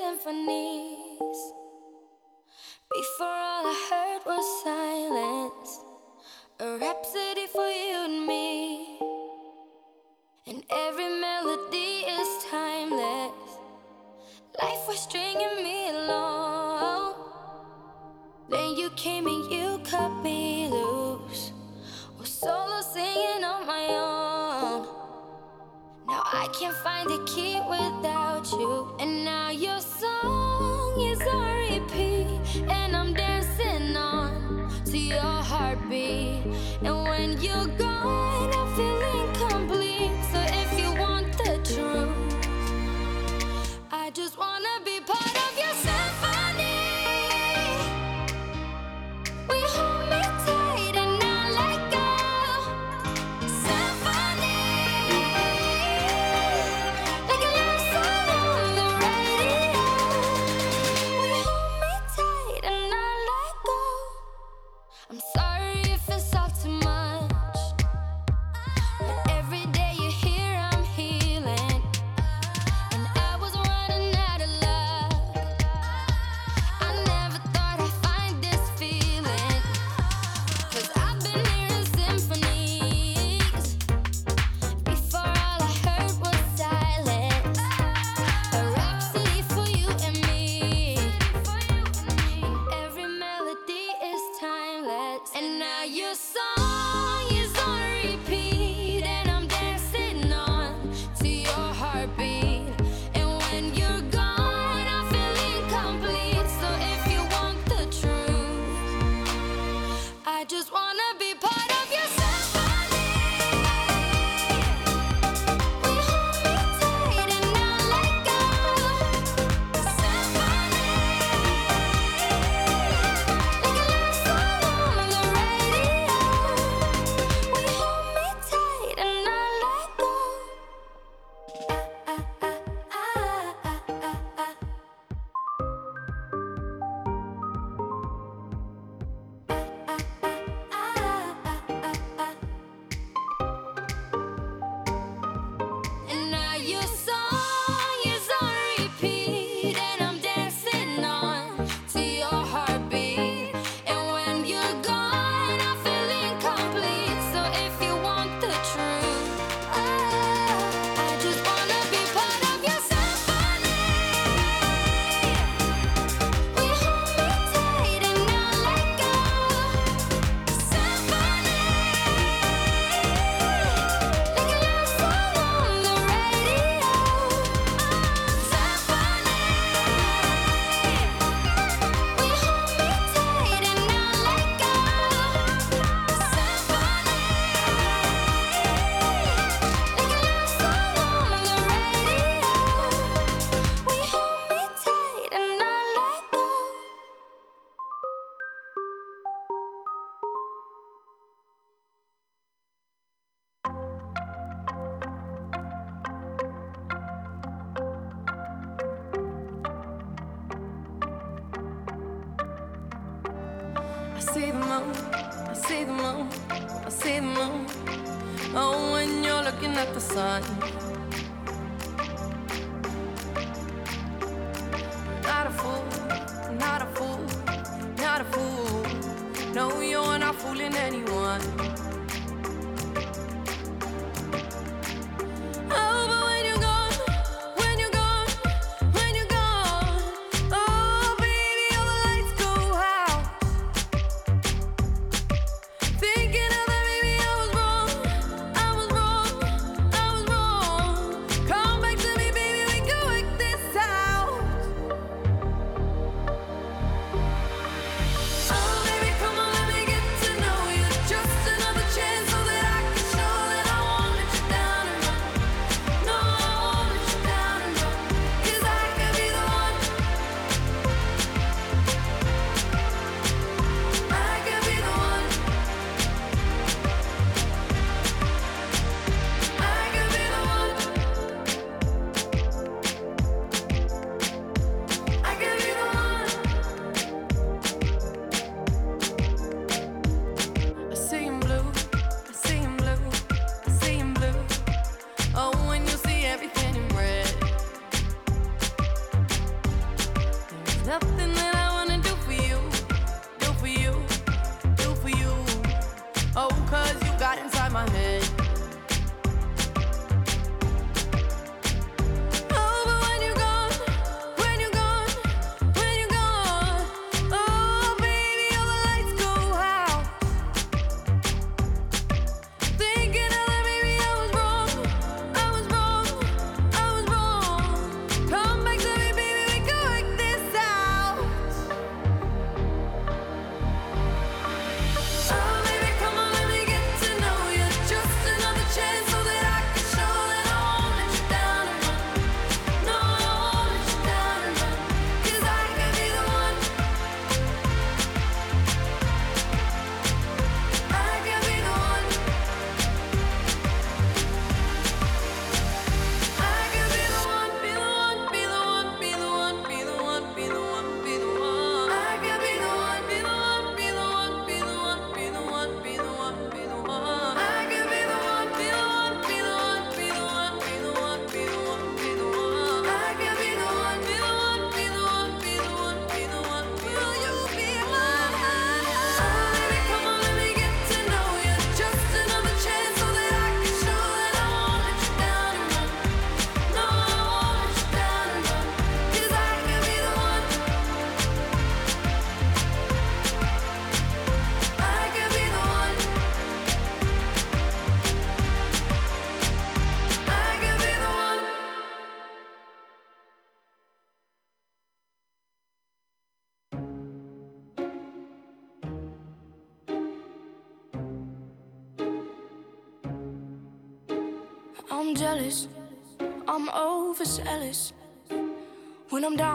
[0.00, 0.79] symphony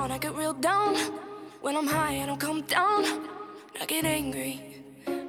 [0.06, 0.96] Down, I get real down.
[1.62, 3.28] When I'm high, I don't come down.
[3.82, 4.84] I get angry,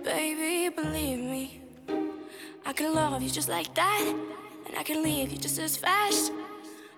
[0.04, 1.62] baby, believe me.
[2.66, 4.14] I can love you just like that,
[4.66, 6.30] and I can leave you just as fast.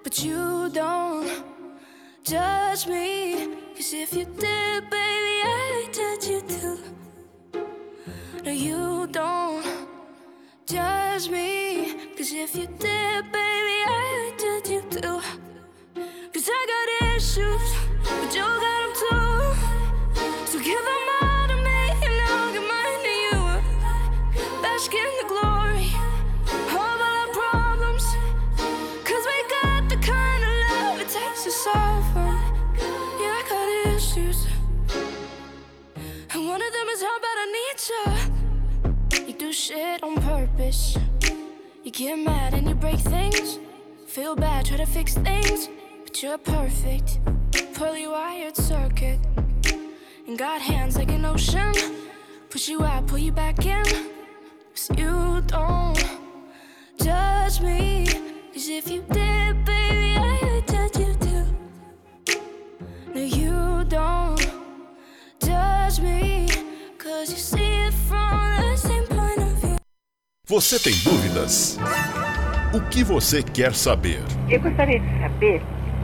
[0.02, 1.30] But you don't
[2.24, 6.78] judge me, cause if you did, baby, I'd judge you too.
[8.42, 9.64] No, you don't
[10.66, 11.94] judge me.
[12.16, 15.20] Cause if you did, baby, I'd judge you too.
[16.32, 19.40] Cause I got issues, but you got them too.
[20.46, 23.40] So give them all to me, and I'll mine to you.
[24.62, 25.90] Bask in the glory
[26.46, 28.04] of our problems.
[29.08, 32.04] Cause we got the kind of love it takes to them.
[33.20, 34.46] Yeah, I got issues.
[36.32, 39.26] And one of them is how bad I need you.
[39.26, 40.96] You do shit on purpose.
[41.82, 43.58] You get mad and you break things.
[44.06, 45.68] Feel bad, try to fix things.
[46.20, 47.20] You're perfect.
[47.74, 49.20] Poorly wired circuit.
[50.26, 51.72] And got hands like an ocean.
[52.50, 53.84] Push you out, pull you back in.
[53.84, 55.96] Cause you don't
[57.00, 58.04] judge me.
[58.52, 61.46] Cause if you did, baby, I judge you too.
[63.14, 64.44] No, you don't
[65.40, 66.48] judge me.
[66.98, 69.76] Cause you see it from the same point of view.
[70.48, 71.78] Você tem dúvidas?
[72.74, 74.20] O que você quer saber?
[74.50, 75.62] Eu gostaria de saber,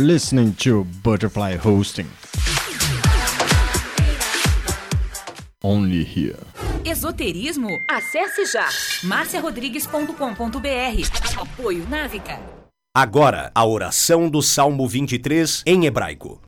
[0.00, 2.08] Are listening to Butterfly Hosting.
[5.62, 6.38] Only here.
[6.84, 7.68] Esoterismo?
[7.88, 8.66] Acesse já
[9.04, 11.38] marciarodrigues.com.br.
[11.38, 12.40] Apoio Návica.
[12.94, 16.40] Agora, a oração do Salmo 23 em hebraico.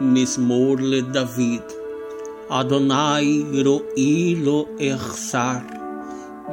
[0.00, 1.64] Mismor le David.
[2.48, 5.64] Adonai ro'i lo echsar.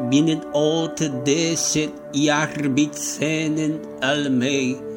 [0.10, 4.97] Binnen ot deset yarbitzenen almei.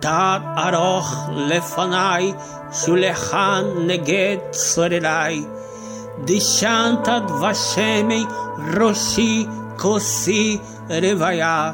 [0.00, 2.32] תת ארוך לפניי,
[2.72, 5.44] שולחן נגד צורריי.
[6.24, 8.24] דשנת דבשמי
[8.76, 11.72] ראשי כוסי רוויה.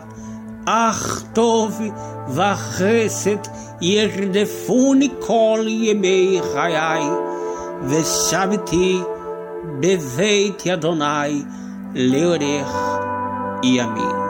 [0.67, 1.81] אך טוב
[2.29, 3.37] וחסד
[3.81, 7.03] ירדפוני כל ימי חיי,
[7.83, 8.99] ושבתי
[9.81, 11.43] בבית אדוני
[11.95, 12.77] לאורך
[13.63, 14.30] ימים.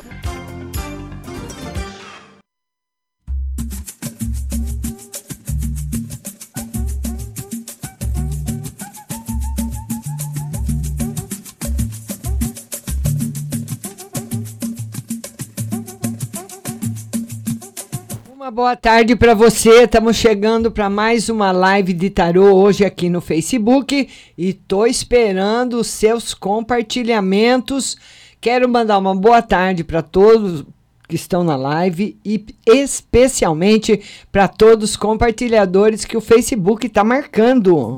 [18.53, 19.83] Boa tarde para você.
[19.83, 25.75] Estamos chegando para mais uma live de tarô hoje aqui no Facebook e tô esperando
[25.75, 27.95] os seus compartilhamentos.
[28.41, 30.65] Quero mandar uma boa tarde para todos
[31.07, 37.95] que estão na live e especialmente para todos os compartilhadores que o Facebook está marcando.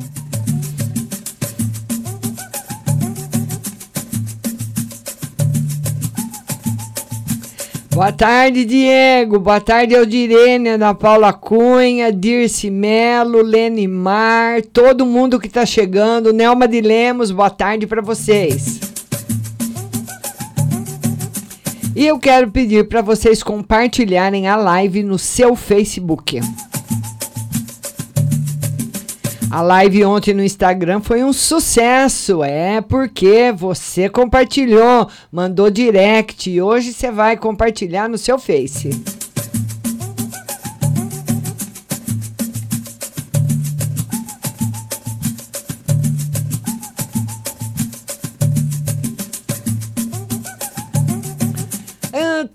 [7.93, 9.39] Boa tarde, Diego.
[9.39, 16.33] Boa tarde, Aldirene, Ana Paula Cunha, Dirce Melo, Lene Mar, todo mundo que está chegando.
[16.33, 18.79] Nelma de Lemos, boa tarde para vocês.
[21.95, 26.41] E eu quero pedir para vocês compartilharem a live no seu Facebook.
[29.53, 36.59] A live ontem no Instagram foi um sucesso, é porque você compartilhou, mandou direct e
[36.59, 38.89] hoje você vai compartilhar no seu Face.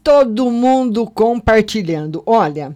[0.03, 2.25] Todo mundo compartilhando.
[2.27, 2.75] Olha,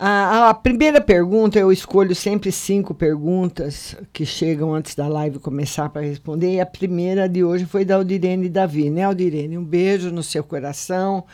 [0.00, 5.88] a, a, primeira pergunta, eu escolho sempre cinco perguntas que chegam antes da live começar
[5.88, 6.54] para responder.
[6.54, 9.58] E a primeira de hoje foi da Aldirene Davi, né, Aldirene?
[9.58, 11.24] Um beijo no seu coração,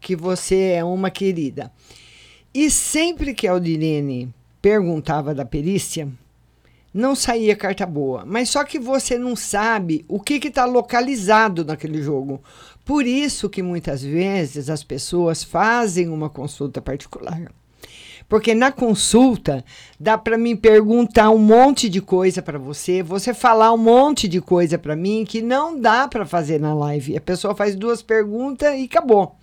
[0.00, 1.70] que você é uma querida.
[2.54, 6.08] E sempre que a Aldirene perguntava da perícia,
[6.94, 8.24] não saía carta boa.
[8.24, 12.42] Mas só que você não sabe o que está localizado naquele jogo.
[12.86, 17.52] Por isso que muitas vezes as pessoas fazem uma consulta particular.
[18.28, 19.64] Porque na consulta
[19.98, 24.40] dá para mim perguntar um monte de coisa para você, você falar um monte de
[24.40, 27.16] coisa para mim que não dá para fazer na live.
[27.16, 29.36] A pessoa faz duas perguntas e acabou.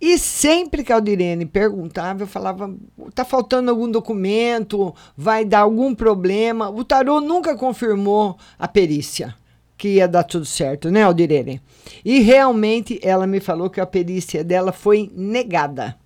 [0.00, 2.72] E sempre que a Aldirene perguntava, eu falava:
[3.14, 6.70] tá faltando algum documento, vai dar algum problema.
[6.70, 9.34] O tarô nunca confirmou a perícia.
[9.76, 11.60] que ia dar tudo certo, né, Aldirene?
[12.04, 15.96] E realmente ela me falou que a perícia dela foi negada.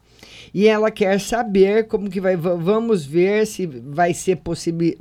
[0.55, 2.37] E ela quer saber como que vai.
[2.37, 4.41] Vamos ver se vai ser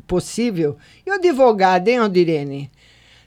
[0.07, 0.77] possível.
[1.05, 2.71] E o advogado, hein, Aldirene?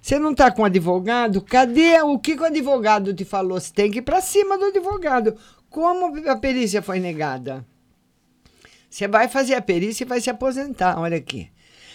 [0.01, 1.41] Você não está com advogado?
[1.41, 3.59] Cadê o que, que o advogado te falou?
[3.59, 5.35] Você tem que ir para cima do advogado.
[5.71, 7.65] Como a perícia foi negada?
[8.89, 10.99] Você vai fazer a perícia e vai se aposentar.
[10.99, 11.51] Olha aqui.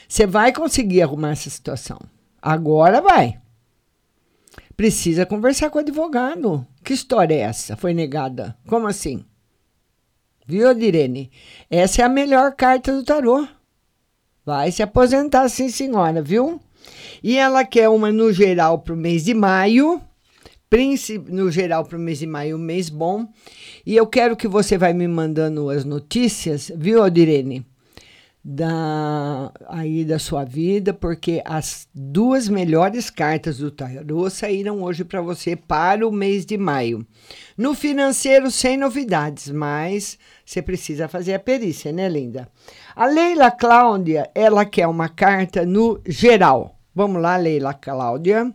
[0.07, 1.99] Você vai conseguir arrumar essa situação.
[2.41, 3.39] Agora vai.
[4.75, 6.65] Precisa conversar com o advogado.
[6.83, 7.77] Que história é essa?
[7.77, 8.57] Foi negada.
[8.67, 9.23] Como assim?
[10.49, 11.29] Viu, Direne?
[11.69, 13.47] Essa é a melhor carta do tarô.
[14.43, 16.59] Vai se aposentar, sim, senhora, viu?
[17.21, 20.01] E ela quer uma no geral para o mês de maio.
[21.27, 23.27] No geral, para o mês de maio, um mês bom.
[23.85, 27.63] E eu quero que você vai me mandando as notícias, viu, Direne?
[28.51, 35.21] Da aí da sua vida, porque as duas melhores cartas do tarô saíram hoje para
[35.21, 37.05] você para o mês de maio.
[37.55, 42.49] No financeiro sem novidades, mas você precisa fazer a perícia, né, linda?
[42.95, 46.75] A Leila Cláudia, ela quer uma carta no geral.
[46.95, 48.51] Vamos lá, Leila Cláudia.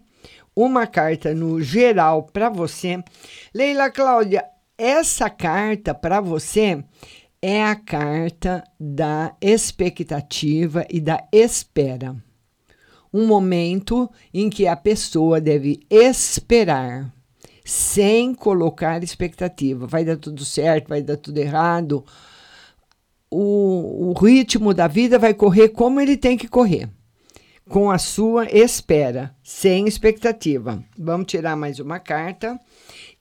[0.57, 3.01] Uma carta no geral para você.
[3.55, 4.45] Leila Cláudia,
[4.77, 6.83] essa carta para você
[7.47, 12.17] é a carta da expectativa e da espera.
[13.13, 17.13] Um momento em que a pessoa deve esperar,
[17.63, 19.87] sem colocar expectativa.
[19.87, 22.03] Vai dar tudo certo, vai dar tudo errado.
[23.31, 26.89] O, o ritmo da vida vai correr como ele tem que correr,
[27.69, 30.83] com a sua espera, sem expectativa.
[30.99, 32.59] Vamos tirar mais uma carta.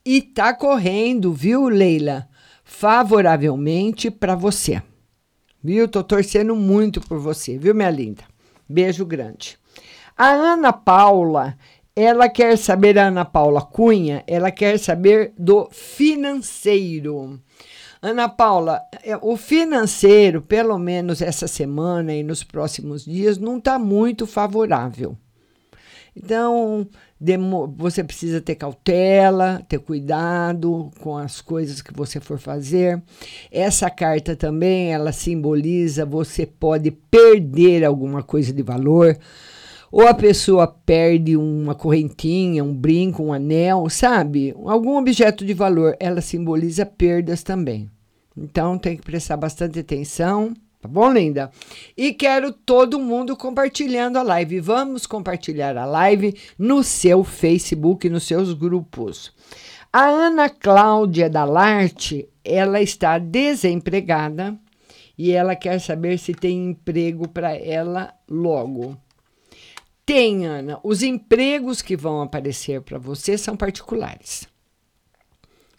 [0.02, 2.26] E tá correndo, viu, Leila?
[2.74, 4.82] Favoravelmente para você.
[5.62, 5.86] Viu?
[5.86, 8.24] Tô torcendo muito por você, viu, minha linda?
[8.68, 9.56] Beijo grande.
[10.16, 11.56] A Ana Paula,
[11.94, 17.40] ela quer saber, a Ana Paula Cunha, ela quer saber do financeiro.
[18.02, 23.78] Ana Paula, é, o financeiro, pelo menos essa semana e nos próximos dias, não está
[23.78, 25.16] muito favorável.
[26.14, 26.86] Então,
[27.76, 33.02] você precisa ter cautela, ter cuidado com as coisas que você for fazer.
[33.50, 39.16] Essa carta também, ela simboliza você pode perder alguma coisa de valor.
[39.90, 44.54] Ou a pessoa perde uma correntinha, um brinco, um anel, sabe?
[44.64, 47.88] Algum objeto de valor, ela simboliza perdas também.
[48.36, 50.52] Então tem que prestar bastante atenção
[50.84, 51.50] Tá bom, linda?
[51.96, 54.60] E quero todo mundo compartilhando a live.
[54.60, 59.32] Vamos compartilhar a live no seu Facebook, nos seus grupos.
[59.90, 64.58] A Ana Cláudia Dalarte, ela está desempregada
[65.16, 68.94] e ela quer saber se tem emprego para ela logo.
[70.04, 70.78] Tem, Ana.
[70.84, 74.46] Os empregos que vão aparecer para você são particulares.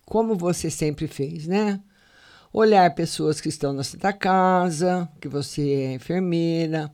[0.03, 1.79] Como você sempre fez, né?
[2.55, 6.89] Olhar pessoas que estão na Santa Casa, que você é enfermeira,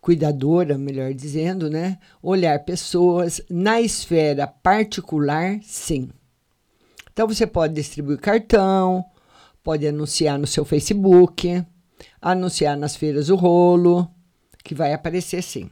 [0.00, 1.98] cuidadora, melhor dizendo, né?
[2.22, 6.08] Olhar pessoas na esfera particular, sim.
[7.12, 9.04] Então você pode distribuir cartão,
[9.62, 11.62] pode anunciar no seu Facebook,
[12.18, 14.10] anunciar nas feiras do rolo,
[14.64, 15.68] que vai aparecer sim.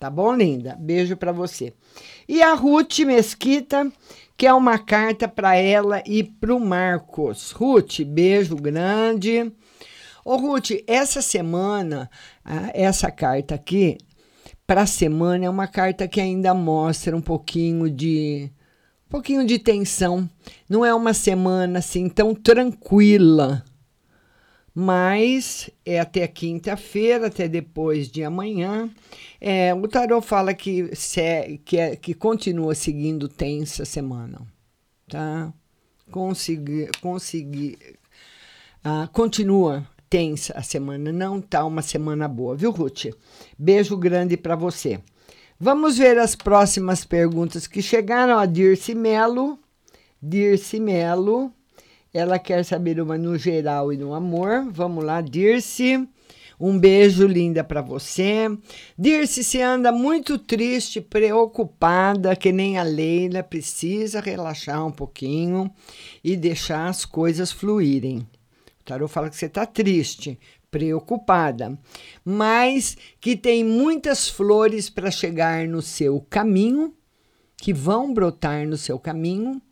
[0.00, 0.76] Tá bom, linda?
[0.80, 1.74] Beijo para você.
[2.26, 3.92] E a Ruth Mesquita
[4.34, 7.50] que é uma carta para ela e para o Marcos.
[7.50, 9.52] Ruth, beijo grande.
[10.24, 12.08] Ô, Ruth, essa semana,
[12.72, 13.98] essa carta aqui,
[14.66, 18.50] para a semana, é uma carta que ainda mostra um pouquinho de.
[19.06, 20.26] Um pouquinho de tensão.
[20.66, 23.62] Não é uma semana assim tão tranquila
[24.82, 28.88] mas é até quinta-feira, até depois de amanhã.
[29.38, 34.40] É, o tarot fala que, se, que, é, que continua seguindo tensa semana,
[35.06, 35.52] tá?
[36.10, 37.76] Conseguir, conseguir,
[38.82, 43.14] ah, continua tensa a semana, não tá uma semana boa, viu, Ruth?
[43.58, 44.98] Beijo grande para você.
[45.58, 48.38] Vamos ver as próximas perguntas que chegaram.
[48.38, 49.58] A Dirce Melo,
[50.22, 51.52] Dirce Melo,
[52.12, 54.66] ela quer saber uma no geral e no amor.
[54.70, 56.08] Vamos lá, Dirce.
[56.60, 58.46] Um beijo linda para você.
[58.98, 65.72] Dirce, se anda muito triste, preocupada, que nem a Leila, precisa relaxar um pouquinho
[66.22, 68.18] e deixar as coisas fluírem.
[68.18, 70.38] O tarô fala que você está triste,
[70.70, 71.78] preocupada,
[72.22, 76.94] mas que tem muitas flores para chegar no seu caminho,
[77.56, 79.62] que vão brotar no seu caminho.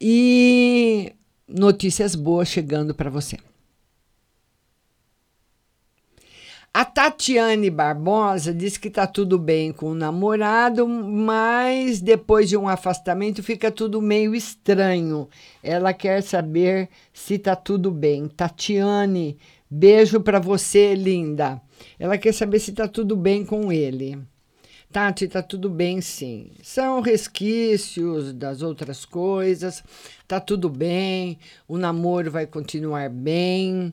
[0.00, 1.12] E
[1.48, 3.38] notícias boas chegando para você.
[6.72, 12.68] A Tatiane Barbosa diz que tá tudo bem com o namorado, mas depois de um
[12.68, 15.28] afastamento fica tudo meio estranho.
[15.62, 18.28] Ela quer saber se tá tudo bem.
[18.28, 21.60] Tatiane, beijo para você, linda.
[21.98, 24.18] Ela quer saber se tá tudo bem com ele.
[24.90, 26.50] Tati, tá tudo bem sim.
[26.62, 29.84] São resquícios das outras coisas.
[30.26, 31.38] Tá tudo bem.
[31.66, 33.92] O namoro vai continuar bem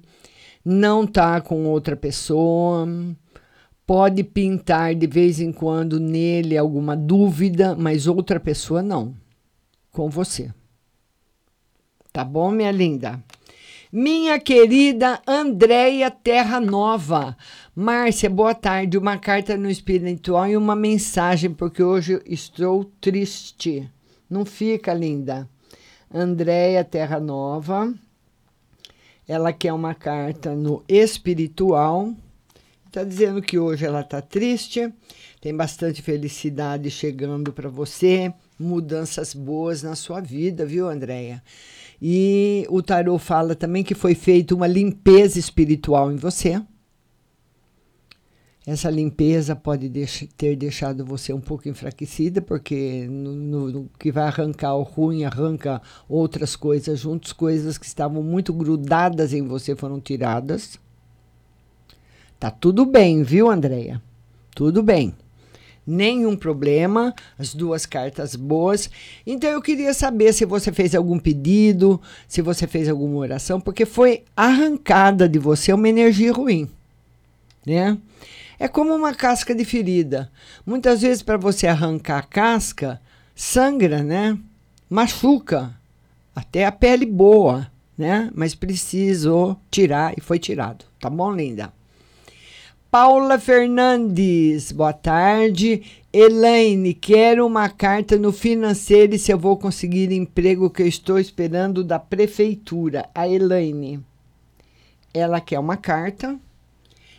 [0.65, 2.87] não tá com outra pessoa,
[3.85, 9.13] pode pintar de vez em quando nele alguma dúvida, mas outra pessoa não.
[9.91, 10.51] Com você.
[12.11, 13.23] Tá bom, minha linda?
[13.97, 17.37] Minha querida Andréia Terra Nova.
[17.73, 18.97] Márcia, boa tarde.
[18.97, 23.89] Uma carta no espiritual e uma mensagem, porque hoje estou triste.
[24.29, 25.47] Não fica, linda.
[26.13, 27.93] Andréia Terra Nova.
[29.25, 32.13] Ela quer uma carta no espiritual.
[32.87, 34.93] Está dizendo que hoje ela está triste,
[35.39, 41.41] tem bastante felicidade chegando para você, mudanças boas na sua vida, viu, Andréia?
[42.01, 46.61] E o tarot fala também que foi feita uma limpeza espiritual em você.
[48.67, 49.91] Essa limpeza pode
[50.35, 55.23] ter deixado você um pouco enfraquecida, porque no, no, no, que vai arrancar o ruim,
[55.23, 55.79] arranca
[56.09, 60.79] outras coisas juntos, coisas que estavam muito grudadas em você foram tiradas.
[62.39, 64.01] Tá tudo bem, viu, Andréia?
[64.55, 65.13] Tudo bem.
[65.85, 68.89] Nenhum problema, as duas cartas boas.
[69.25, 73.85] Então eu queria saber se você fez algum pedido, se você fez alguma oração, porque
[73.85, 76.67] foi arrancada de você uma energia ruim,
[77.65, 77.97] né?
[78.57, 80.31] É como uma casca de ferida.
[80.65, 83.01] Muitas vezes, para você arrancar a casca,
[83.35, 84.37] sangra, né?
[84.89, 85.73] Machuca.
[86.33, 88.29] Até a pele boa, né?
[88.33, 90.85] Mas precisou tirar e foi tirado.
[90.99, 91.71] Tá bom, linda?
[92.97, 95.83] Paula Fernandes, boa tarde.
[96.13, 101.19] Elaine, quero uma carta no financeiro e se eu vou conseguir emprego que eu estou
[101.19, 103.09] esperando da prefeitura.
[103.13, 104.01] A Elaine,
[105.13, 106.39] ela quer uma carta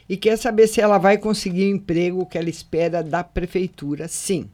[0.08, 4.08] e quer saber se ela vai conseguir o emprego que ela espera da prefeitura.
[4.08, 4.48] Sim,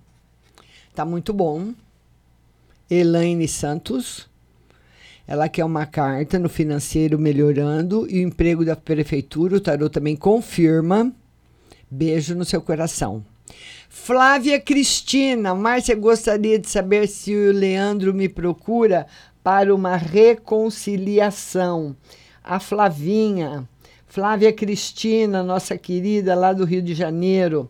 [0.93, 1.73] tá muito bom.
[2.91, 4.29] Elaine Santos,
[5.27, 9.57] ela quer uma carta no financeiro melhorando e o emprego da prefeitura.
[9.57, 11.13] O tarô também confirma.
[11.91, 13.25] Beijo no seu coração.
[13.89, 19.07] Flávia Cristina, Márcia gostaria de saber se o Leandro me procura
[19.43, 21.95] para uma reconciliação.
[22.43, 23.69] A Flavinha,
[24.07, 27.69] Flávia Cristina, nossa querida lá do Rio de Janeiro,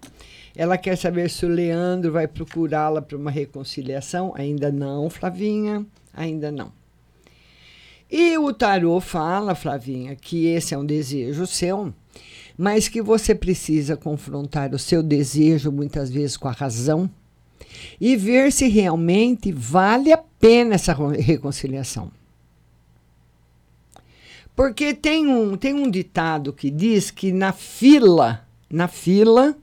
[0.55, 4.33] ela quer saber se o Leandro vai procurá-la para uma reconciliação.
[4.37, 5.85] Ainda não, Flavinha,
[6.15, 6.82] ainda não.
[8.15, 11.95] E o tarô fala, Flavinha, que esse é um desejo seu,
[12.59, 17.09] mas que você precisa confrontar o seu desejo muitas vezes com a razão
[17.99, 22.13] e ver se realmente vale a pena essa reconciliação.
[24.55, 29.57] Porque tem um, tem um ditado que diz que na fila, na fila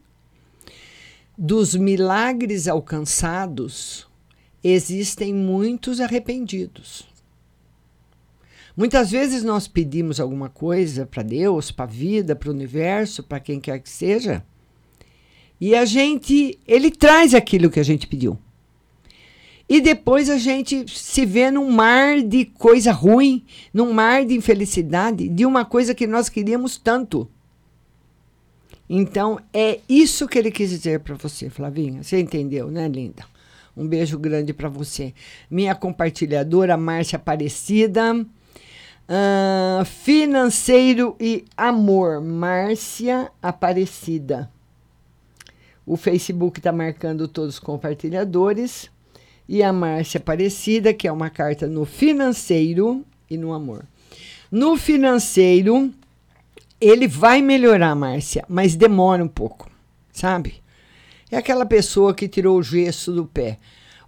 [1.38, 4.08] dos milagres alcançados,
[4.64, 7.09] existem muitos arrependidos.
[8.80, 13.38] Muitas vezes nós pedimos alguma coisa para Deus, para a vida, para o universo, para
[13.38, 14.42] quem quer que seja,
[15.60, 18.40] e a gente, ele traz aquilo que a gente pediu.
[19.68, 25.28] E depois a gente se vê num mar de coisa ruim, num mar de infelicidade,
[25.28, 27.30] de uma coisa que nós queríamos tanto.
[28.90, 32.02] Então, é isso que ele quis dizer para você, Flavinha.
[32.02, 33.26] Você entendeu, né, linda?
[33.76, 35.14] Um beijo grande para você.
[35.52, 38.26] Minha compartilhadora, Márcia Aparecida.
[39.10, 44.52] Uh, financeiro e amor, Márcia Aparecida.
[45.84, 48.88] O Facebook está marcando todos os compartilhadores
[49.48, 53.84] e a Márcia Aparecida, que é uma carta no financeiro e no amor.
[54.52, 55.92] No financeiro,
[56.80, 59.72] ele vai melhorar, Márcia, mas demora um pouco,
[60.14, 60.62] sabe?
[61.32, 63.58] É aquela pessoa que tirou o gesso do pé.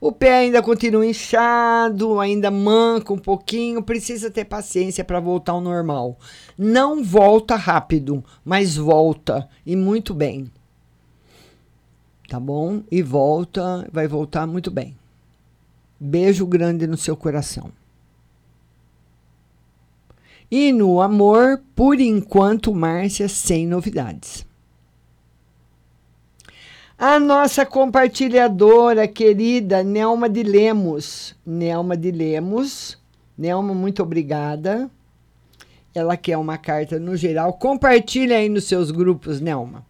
[0.01, 5.61] O pé ainda continua inchado, ainda manca um pouquinho, precisa ter paciência para voltar ao
[5.61, 6.17] normal.
[6.57, 10.51] Não volta rápido, mas volta e muito bem.
[12.27, 12.81] Tá bom?
[12.89, 14.97] E volta, vai voltar muito bem.
[15.99, 17.71] Beijo grande no seu coração.
[20.49, 24.43] E no amor, por enquanto, Márcia, sem novidades.
[27.03, 31.35] A nossa compartilhadora querida Nelma de Lemos.
[31.43, 32.95] Nelma de Lemos.
[33.35, 34.87] Nelma, muito obrigada.
[35.95, 37.53] Ela quer uma carta no geral.
[37.53, 39.83] Compartilha aí nos seus grupos, Nelma.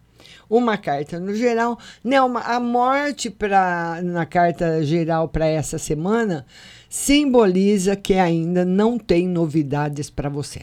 [0.48, 1.78] Uma carta no geral.
[2.02, 6.46] Nelma, a morte pra, na carta geral para essa semana
[6.88, 10.62] simboliza que ainda não tem novidades para você.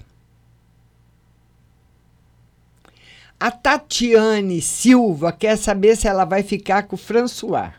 [3.39, 7.73] A Tatiane Silva quer saber se ela vai ficar com o François.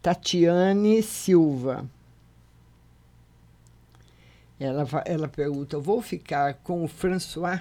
[0.00, 1.84] Tatiane Silva.
[4.58, 7.60] Ela, ela pergunta: vou ficar com o François?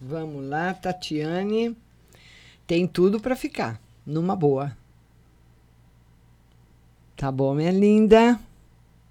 [0.00, 1.76] Vamos lá, Tatiane.
[2.66, 4.76] Tem tudo para ficar, numa boa.
[7.16, 8.40] Tá bom, minha linda?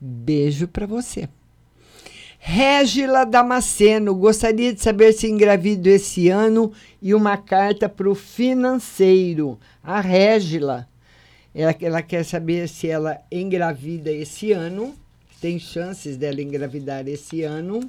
[0.01, 1.29] Beijo para você.
[2.45, 9.57] Régila Damasceno, gostaria de saber se engravido esse ano e uma carta para o financeiro.
[9.81, 10.85] A Régila,
[11.55, 14.93] ela, ela quer saber se ela engravida esse ano,
[15.39, 17.79] tem chances dela engravidar esse ano,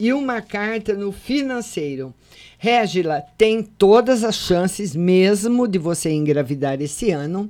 [0.00, 2.12] e uma carta no financeiro.
[2.58, 7.48] Régila, tem todas as chances mesmo de você engravidar esse ano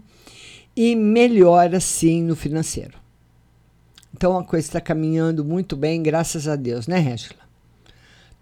[0.77, 3.00] e melhora sim no financeiro.
[4.15, 7.41] Então a coisa está caminhando muito bem, graças a Deus, né, Régila?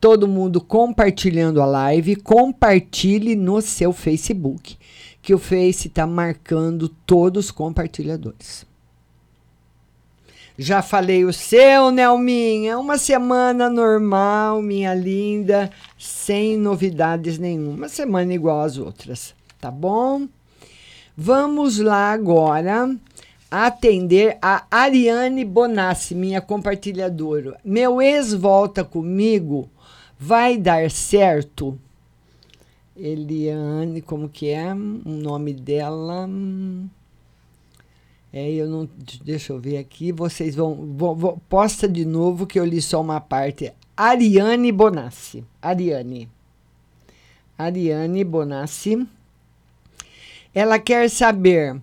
[0.01, 4.79] Todo mundo compartilhando a live, compartilhe no seu Facebook,
[5.21, 8.65] que o Face está marcando todos os compartilhadores.
[10.57, 12.79] Já falei o seu, Nelminha.
[12.79, 17.77] Uma semana normal, minha linda, sem novidades nenhuma.
[17.77, 20.27] Uma semana igual às outras, tá bom?
[21.17, 22.91] Vamos lá agora
[23.51, 27.59] atender a Ariane Bonassi, minha compartilhadora.
[27.65, 29.69] Meu ex volta comigo,
[30.19, 31.79] vai dar certo?
[32.97, 36.29] Eliane, como que é o nome dela?
[38.33, 38.89] É, eu não.
[39.25, 40.13] Deixa eu ver aqui.
[40.13, 41.41] Vocês vão, vão.
[41.49, 43.73] Posta de novo que eu li só uma parte.
[43.97, 45.45] Ariane Bonassi.
[45.63, 46.29] Ariane.
[47.57, 49.07] Ariane Bonassi.
[50.53, 51.81] Ela quer saber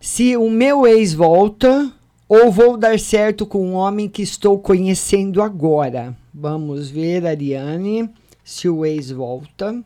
[0.00, 1.92] se o meu ex volta
[2.28, 6.16] ou vou dar certo com um homem que estou conhecendo agora.
[6.32, 8.08] Vamos ver, Ariane,
[8.44, 9.82] se o ex volta.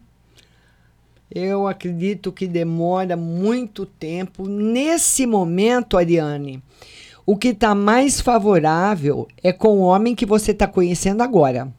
[1.35, 4.47] Eu acredito que demora muito tempo.
[4.47, 6.63] Nesse momento, Ariane,
[7.25, 11.73] o que está mais favorável é com o homem que você está conhecendo agora.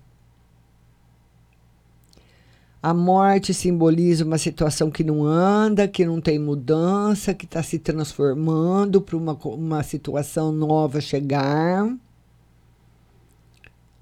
[2.83, 7.79] A morte simboliza uma situação que não anda, que não tem mudança, que está se
[7.79, 11.89] transformando para uma, uma situação nova chegar.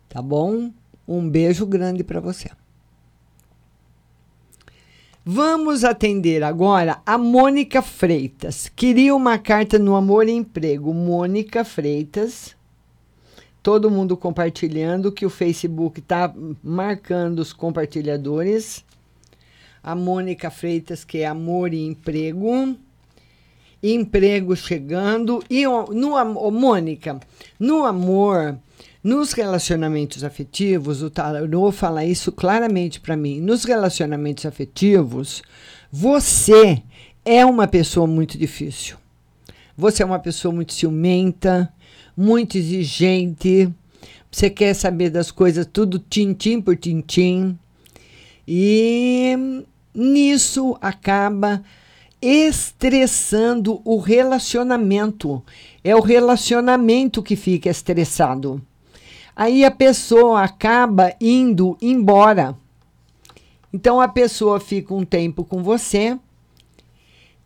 [0.10, 0.72] Tá bom?
[1.08, 2.50] Um beijo grande para você.
[5.24, 8.68] Vamos atender agora a Mônica Freitas.
[8.76, 10.92] Queria uma carta no amor e emprego.
[10.92, 12.56] Mônica Freitas
[13.62, 18.84] todo mundo compartilhando, que o Facebook está marcando os compartilhadores.
[19.84, 22.76] A Mônica Freitas, que é Amor e Emprego.
[23.82, 25.44] Emprego chegando.
[25.50, 27.20] E no oh, Mônica,
[27.60, 28.58] no amor,
[29.04, 33.42] nos relacionamentos afetivos, o Tarô fala isso claramente para mim.
[33.42, 35.42] Nos relacionamentos afetivos,
[35.92, 36.84] você
[37.26, 38.98] é uma pessoa muito difícil.
[39.76, 41.74] Você é uma pessoa muito ciumenta,
[42.22, 43.68] muito exigente.
[44.30, 47.58] Você quer saber das coisas tudo tintim por tintim.
[48.48, 51.64] E nisso acaba
[52.22, 55.44] estressando o relacionamento.
[55.84, 58.62] É o relacionamento que fica estressado.
[59.36, 62.56] Aí a pessoa acaba indo embora.
[63.74, 66.20] Então a pessoa fica um tempo com você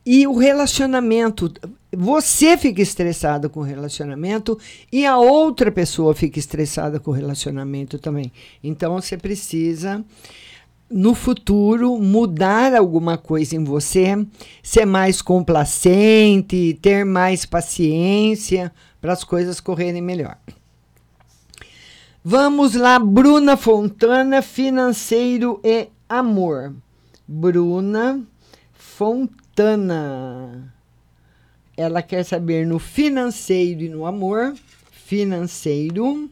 [0.05, 1.51] e o relacionamento
[1.95, 4.57] você fica estressado com o relacionamento
[4.91, 8.31] e a outra pessoa fica estressada com o relacionamento também.
[8.63, 10.03] Então você precisa
[10.89, 14.25] no futuro mudar alguma coisa em você,
[14.61, 20.37] ser mais complacente, ter mais paciência para as coisas correrem melhor.
[22.23, 26.73] Vamos lá, Bruna Fontana, financeiro e amor.
[27.27, 28.21] Bruna
[28.73, 29.95] Fontana.
[31.77, 34.55] Ela quer saber no financeiro e no amor.
[34.91, 36.29] Financeiro.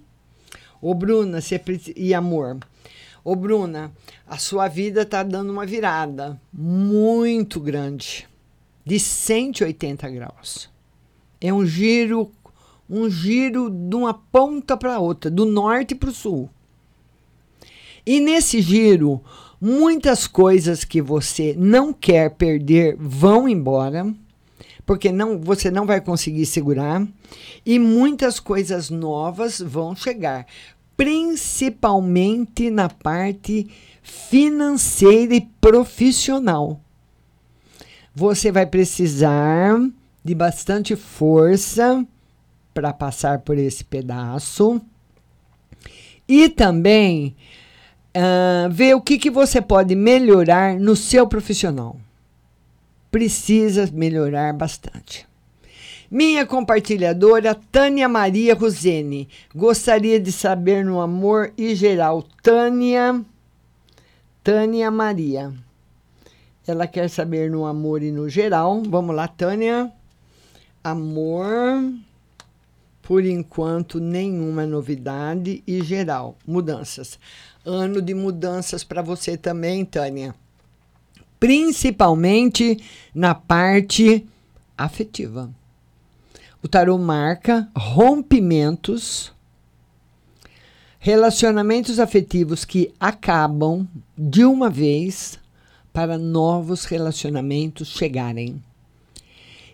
[0.81, 1.61] Ô, Bruna, você
[1.95, 2.57] e amor.
[3.23, 3.91] Ô, Bruna,
[4.27, 8.27] a sua vida está dando uma virada muito grande,
[8.85, 10.69] de 180 graus.
[11.39, 12.31] É um giro,
[12.89, 16.49] um giro de uma ponta para outra, do norte para o sul.
[18.05, 19.21] E nesse giro,
[19.59, 24.13] muitas coisas que você não quer perder vão embora
[24.85, 27.05] porque não, você não vai conseguir segurar
[27.65, 30.45] e muitas coisas novas vão chegar.
[30.95, 33.67] principalmente na parte
[34.03, 36.79] financeira e profissional.
[38.13, 39.75] Você vai precisar
[40.23, 42.05] de bastante força
[42.73, 44.79] para passar por esse pedaço
[46.27, 47.35] e também
[48.15, 51.97] uh, ver o que, que você pode melhorar no seu profissional.
[53.13, 55.27] Precisa melhorar bastante.
[56.09, 59.29] Minha compartilhadora Tânia Maria Rosene.
[59.53, 62.23] Gostaria de saber no amor e geral.
[62.41, 63.23] Tânia.
[64.43, 65.53] Tânia Maria.
[66.65, 68.81] Ela quer saber no amor e no geral.
[68.81, 69.93] Vamos lá, Tânia.
[70.83, 71.93] Amor.
[73.03, 76.35] Por enquanto, nenhuma novidade e geral.
[76.47, 77.19] Mudanças.
[77.63, 80.33] Ano de mudanças para você também, Tânia.
[81.43, 82.81] Principalmente
[83.13, 84.25] na parte
[84.77, 85.53] afetiva.
[86.63, 89.33] O tarô marca rompimentos,
[90.99, 93.85] relacionamentos afetivos que acabam
[94.17, 95.37] de uma vez
[95.91, 98.63] para novos relacionamentos chegarem.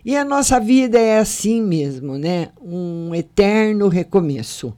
[0.04, 2.50] E a nossa vida é assim mesmo, né?
[2.60, 4.76] Um eterno recomeço.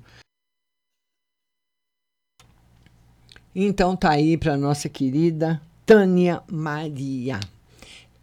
[3.54, 5.58] Então tá aí para nossa querida
[5.92, 7.38] Tânia Maria.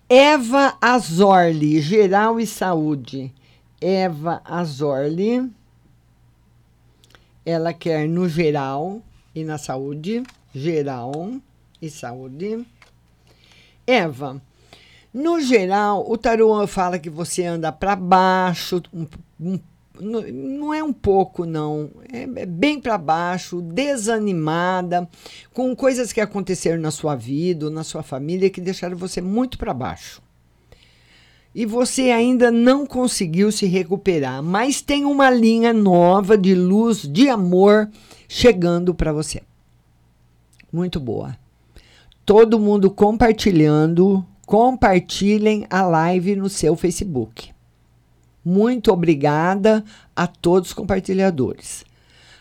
[0.10, 3.32] Eva Azorli, geral e saúde.
[3.79, 5.47] Eva Azorli.
[7.45, 9.03] Ela quer no geral
[9.36, 10.23] e na saúde.
[10.51, 11.34] Geral
[11.79, 12.65] e saúde.
[13.86, 14.41] Eva,
[15.13, 19.05] no geral, o tarô fala que você anda para baixo, um,
[19.39, 19.60] um,
[19.99, 21.89] não é um pouco, não.
[22.12, 25.07] É, é bem para baixo, desanimada,
[25.53, 29.73] com coisas que aconteceram na sua vida, na sua família, que deixaram você muito para
[29.73, 30.21] baixo
[31.53, 37.27] e você ainda não conseguiu se recuperar, mas tem uma linha nova de luz, de
[37.27, 37.89] amor
[38.27, 39.41] chegando para você.
[40.71, 41.35] Muito boa.
[42.25, 47.51] Todo mundo compartilhando, compartilhem a live no seu Facebook.
[48.43, 49.84] Muito obrigada
[50.15, 51.86] a todos os compartilhadores.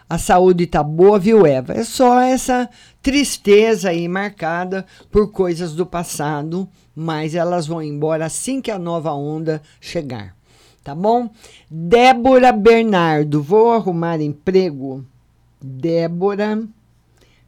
[0.08, 1.74] A saúde tá boa, viu, Eva?
[1.74, 2.70] É só essa
[3.02, 9.12] tristeza aí marcada por coisas do passado, mas elas vão embora assim que a nova
[9.12, 10.34] onda chegar.
[10.82, 11.28] Tá bom?
[11.70, 15.04] Débora Bernardo, vou arrumar emprego.
[15.60, 16.66] Débora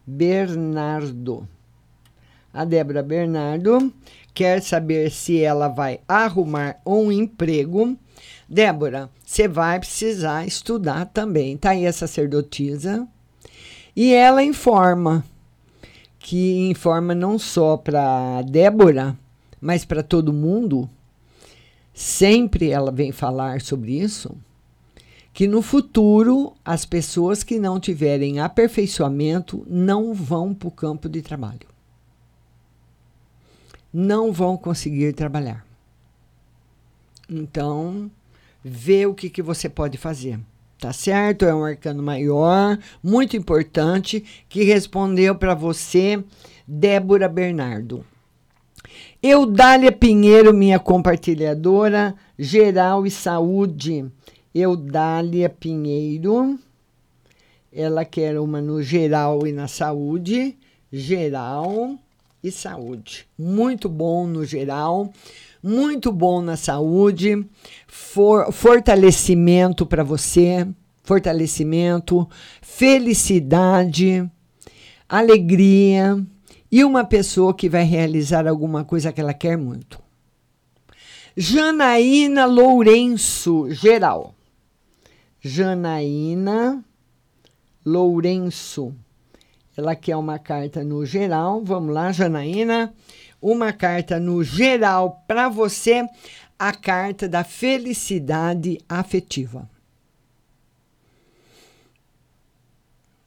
[0.07, 1.49] Bernardo.
[2.53, 3.91] A Débora Bernardo
[4.35, 7.97] quer saber se ela vai arrumar um emprego
[8.51, 11.57] Débora, você vai precisar estudar também.
[11.57, 13.07] Tá aí a sacerdotisa.
[13.95, 15.25] E ela informa,
[16.19, 19.17] que informa não só para Débora,
[19.61, 20.91] mas para todo mundo.
[21.95, 24.37] Sempre ela vem falar sobre isso.
[25.33, 31.23] Que no futuro, as pessoas que não tiverem aperfeiçoamento não vão para o campo de
[31.23, 31.69] trabalho.
[33.93, 35.65] Não vão conseguir trabalhar.
[37.29, 38.11] Então,
[38.63, 40.39] ver o que, que você pode fazer.
[40.79, 41.45] Tá certo?
[41.45, 46.23] É um arcano maior, muito importante, que respondeu para você,
[46.67, 48.05] Débora Bernardo.
[49.23, 54.07] Eudália Pinheiro, minha compartilhadora, geral e saúde.
[54.55, 56.59] Eudália Pinheiro,
[57.71, 60.57] ela quer uma no geral e na saúde.
[60.91, 61.95] Geral
[62.43, 63.27] e saúde.
[63.39, 65.13] Muito bom no geral
[65.63, 67.47] muito bom na saúde,
[67.87, 70.67] for, fortalecimento para você,
[71.03, 72.29] fortalecimento,
[72.63, 74.29] felicidade,
[75.09, 76.25] alegria
[76.71, 80.01] e uma pessoa que vai realizar alguma coisa que ela quer muito.
[81.37, 84.35] Janaína Lourenço, geral.
[85.41, 86.85] Janaína
[87.85, 88.95] Lourenço.
[89.77, 91.63] Ela quer uma carta no geral.
[91.65, 92.93] Vamos lá, Janaína
[93.41, 96.07] uma carta no geral para você,
[96.59, 99.69] a carta da felicidade afetiva.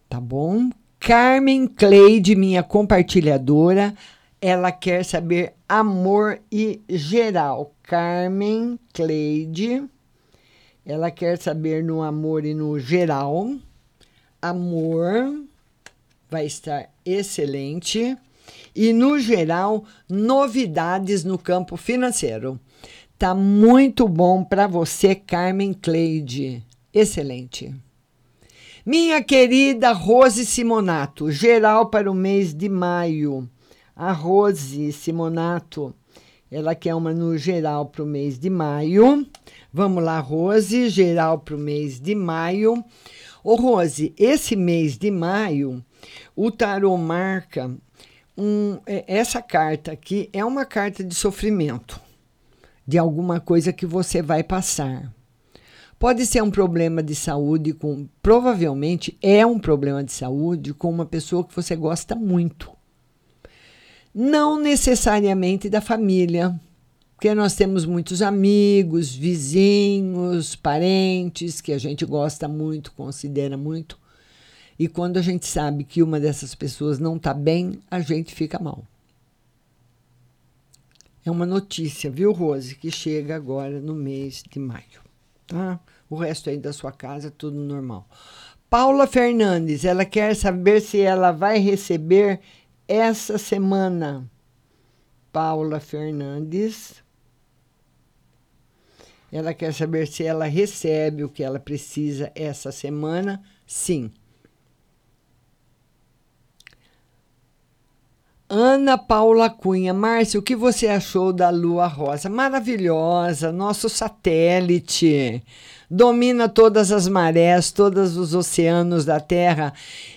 [0.08, 0.70] Tá bom?
[1.00, 3.94] Carmen Cleide, minha compartilhadora,
[4.40, 7.74] ela quer saber amor e geral.
[7.82, 9.84] Carmen Cleide,
[10.86, 13.56] ela quer saber no amor e no geral.
[14.42, 15.44] Amor
[16.30, 18.18] vai estar excelente
[18.76, 22.60] e, no geral, novidades no campo financeiro.
[23.18, 26.64] Tá muito bom para você, Carmen Cleide.
[26.94, 27.74] Excelente.
[28.86, 33.50] Minha querida Rose Simonato, geral para o mês de maio.
[33.96, 35.96] A Rose Simonato,
[36.52, 39.26] ela quer uma no geral para o mês de maio.
[39.72, 42.84] Vamos lá, Rose, geral para o mês de maio.
[43.44, 45.84] Ô, Rose, esse mês de maio,
[46.36, 47.72] o tarô marca
[48.38, 52.00] um, é, essa carta aqui é uma carta de sofrimento,
[52.86, 55.14] de alguma coisa que você vai passar.
[56.00, 61.06] Pode ser um problema de saúde com, provavelmente é um problema de saúde com uma
[61.06, 62.72] pessoa que você gosta muito.
[64.14, 66.60] Não necessariamente da família,
[67.16, 73.98] porque nós temos muitos amigos, vizinhos, parentes que a gente gosta muito, considera muito.
[74.84, 78.60] E quando a gente sabe que uma dessas pessoas não está bem, a gente fica
[78.60, 78.84] mal.
[81.26, 85.00] É uma notícia, viu, Rose, que chega agora no mês de maio.
[85.48, 85.80] Tá?
[86.10, 88.10] O resto aí da sua casa, tudo normal.
[88.70, 92.42] Paula Fernandes, ela quer saber se ela vai receber
[92.86, 94.30] essa semana.
[95.32, 97.02] Paula Fernandes.
[99.32, 103.42] Ela quer saber se ela recebe o que ela precisa essa semana.
[103.66, 104.12] Sim.
[108.56, 109.96] Ana Paula Cunha.
[109.96, 112.30] Márcia, o que você achou da Lua Rosa?
[112.30, 115.42] Maravilhosa, nosso satélite.
[115.90, 119.74] Domina todas as marés, todos os oceanos da Terra.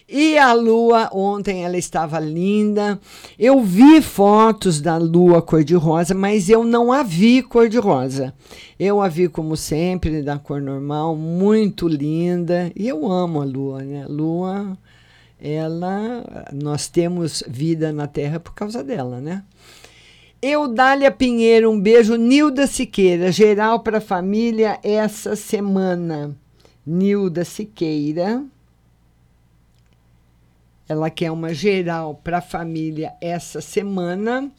[0.07, 3.01] E a Lua, ontem ela estava linda.
[3.39, 8.35] Eu vi fotos da Lua cor-de-rosa, mas eu não a vi cor-de-rosa.
[8.79, 12.71] Eu a vi, como sempre, da cor normal, muito linda.
[12.77, 14.05] E eu amo a Lua, né?
[14.07, 14.77] Lua
[15.41, 19.45] ela nós temos vida na Terra por causa dela, né?
[20.41, 22.17] Eudália Pinheiro, um beijo.
[22.17, 26.37] Nilda Siqueira, geral para a família essa semana.
[26.87, 28.45] Nilda Siqueira.
[30.89, 34.51] Ela quer uma geral para a família essa semana.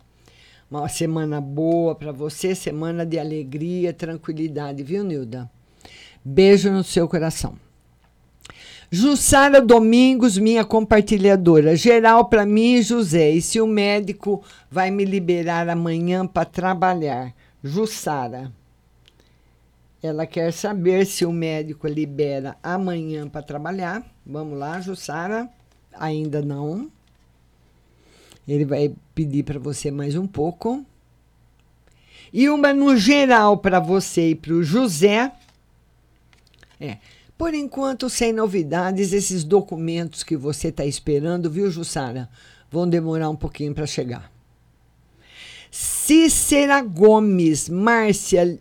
[0.69, 5.49] Uma semana boa para você, semana de alegria, tranquilidade, viu, Nilda?
[6.25, 7.57] Beijo no seu coração.
[8.89, 11.75] Jussara Domingos, minha compartilhadora.
[11.75, 13.31] Geral para mim, José.
[13.31, 17.33] E se o médico vai me liberar amanhã para trabalhar?
[17.61, 18.51] Jussara.
[20.01, 24.05] Ela quer saber se o médico libera amanhã para trabalhar.
[24.25, 25.49] Vamos lá, Jussara.
[25.93, 26.89] Ainda não.
[28.47, 30.85] Ele vai pedir para você mais um pouco.
[32.31, 35.31] E uma no geral para você e para o José.
[36.79, 36.97] É.
[37.37, 42.27] Por enquanto, sem novidades, esses documentos que você está esperando, viu, Jussara?
[42.71, 44.31] Vão demorar um pouquinho para chegar.
[45.69, 48.57] Cícera Gomes, Márcia.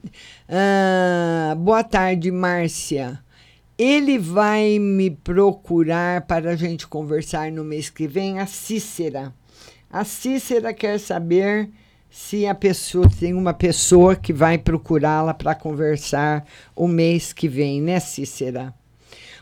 [0.46, 3.18] Ah, boa tarde, Márcia.
[3.78, 9.32] Ele vai me procurar para a gente conversar no mês que vem, a Cícera.
[9.90, 11.70] A Cícera quer saber
[12.16, 17.82] se a pessoa tem uma pessoa que vai procurá-la para conversar o mês que vem,
[17.82, 18.74] né, Cícera?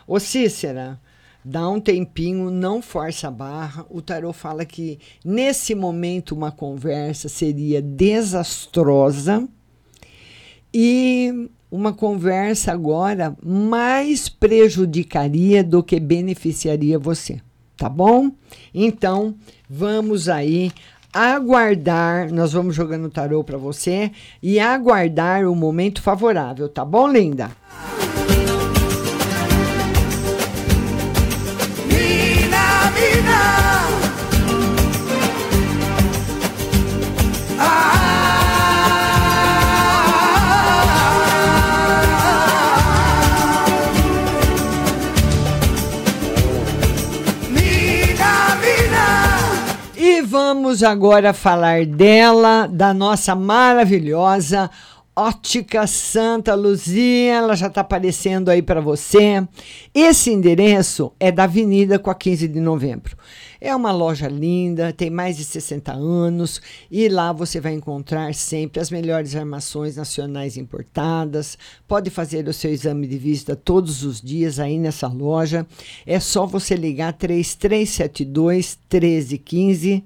[0.05, 0.99] Ô, Cícera,
[1.43, 3.85] dá um tempinho, não força a barra.
[3.89, 9.47] O tarô fala que nesse momento uma conversa seria desastrosa
[10.73, 17.39] e uma conversa agora mais prejudicaria do que beneficiaria você,
[17.77, 18.31] tá bom?
[18.73, 19.33] Então,
[19.69, 20.73] vamos aí
[21.15, 24.11] aguardar, nós vamos jogando tarô para você
[24.43, 27.51] e aguardar o momento favorável, tá bom, linda?
[50.55, 54.71] Vamos agora falar dela, da nossa maravilhosa
[55.17, 59.47] Ótica Santa Luzia, ela já está aparecendo aí para você.
[59.93, 63.15] Esse endereço é da Avenida com a 15 de novembro.
[63.61, 68.81] É uma loja linda, tem mais de 60 anos e lá você vai encontrar sempre
[68.81, 71.57] as melhores armações nacionais importadas.
[71.87, 75.65] Pode fazer o seu exame de vista todos os dias aí nessa loja.
[76.05, 80.03] É só você ligar 3372 1315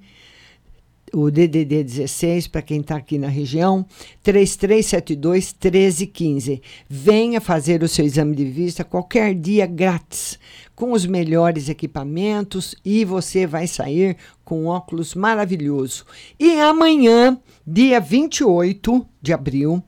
[1.14, 3.86] o DDD 16 para quem está aqui na região,
[4.24, 6.62] 3372 1315.
[6.90, 10.40] Venha fazer o seu exame de vista qualquer dia grátis,
[10.76, 16.06] com os melhores equipamentos e você vai sair com um óculos maravilhoso.
[16.40, 17.38] E amanhã,
[17.68, 19.84] dia 28 de abril,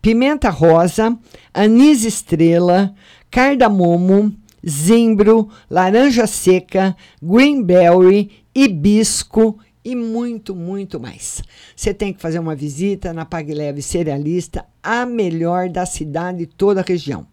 [0.00, 1.18] Pimenta rosa,
[1.52, 2.94] anis estrela,
[3.30, 4.32] cardamomo,
[4.66, 11.42] zimbro, laranja seca, greenberry, hibisco e muito, muito mais.
[11.76, 16.46] Você tem que fazer uma visita na Pague Leve Cerealista, a melhor da cidade e
[16.46, 17.26] toda a região.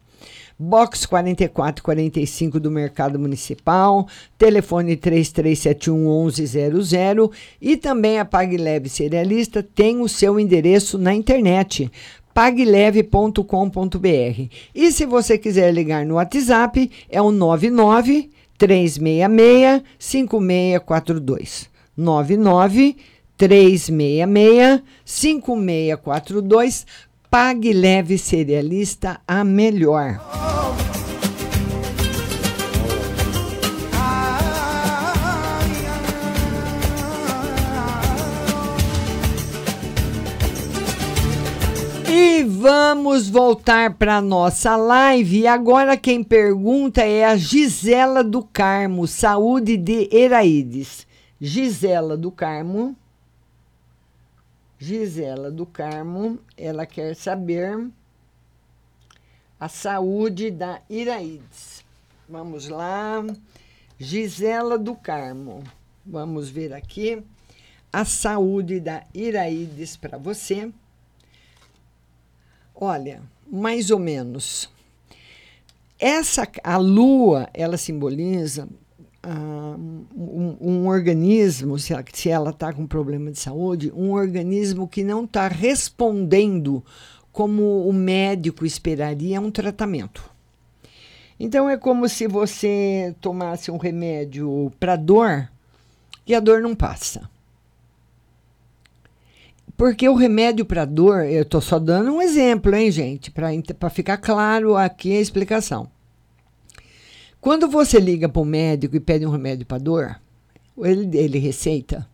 [0.64, 10.02] Box 4445 do Mercado Municipal, telefone 3371 1100 e também a Pague Leve Cerealista tem
[10.02, 11.92] o seu endereço na internet
[12.34, 14.50] pagleve.com.br.
[14.74, 21.70] E se você quiser ligar no WhatsApp, é o 99 366 5642.
[21.98, 22.96] 99
[23.38, 26.86] 366 5642.
[27.30, 30.20] Pague Leve Cerealista a melhor.
[42.24, 45.40] E vamos voltar para nossa live.
[45.40, 51.08] E agora quem pergunta é a Gisela do Carmo, saúde de Heraídes.
[51.42, 52.96] Gisela do Carmo.
[54.78, 57.90] Gisela do Carmo, ela quer saber
[59.60, 61.84] a saúde da Iraídes.
[62.30, 63.26] Vamos lá.
[63.98, 65.64] Gisela do Carmo.
[66.06, 67.24] Vamos ver aqui
[67.92, 70.72] a saúde da Iraídes para você.
[72.84, 74.68] Olha, mais ou menos.
[76.00, 78.68] Essa a lua, ela simboliza
[79.22, 81.94] ah, um, um, organismo, se
[82.28, 86.84] ela está com problema de saúde, um organismo que não está respondendo
[87.32, 90.28] como o médico esperaria um tratamento.
[91.40, 95.48] Então é como se você tomasse um remédio para dor
[96.26, 97.30] e a dor não passa.
[99.82, 104.18] Porque o remédio para dor, eu estou só dando um exemplo, hein, gente, para ficar
[104.18, 105.90] claro aqui a explicação.
[107.40, 110.22] Quando você liga para o médico e pede um remédio para dor,
[110.78, 112.08] ele, ele receita,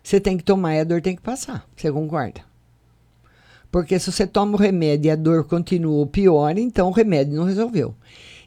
[0.00, 1.68] você tem que tomar e a dor tem que passar.
[1.74, 2.42] Você concorda?
[3.68, 7.46] Porque se você toma o remédio e a dor continua pior, então o remédio não
[7.46, 7.96] resolveu.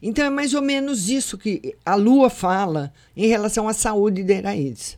[0.02, 4.32] Então é mais ou menos isso que a Lua fala em relação à saúde de
[4.32, 4.98] Heraídes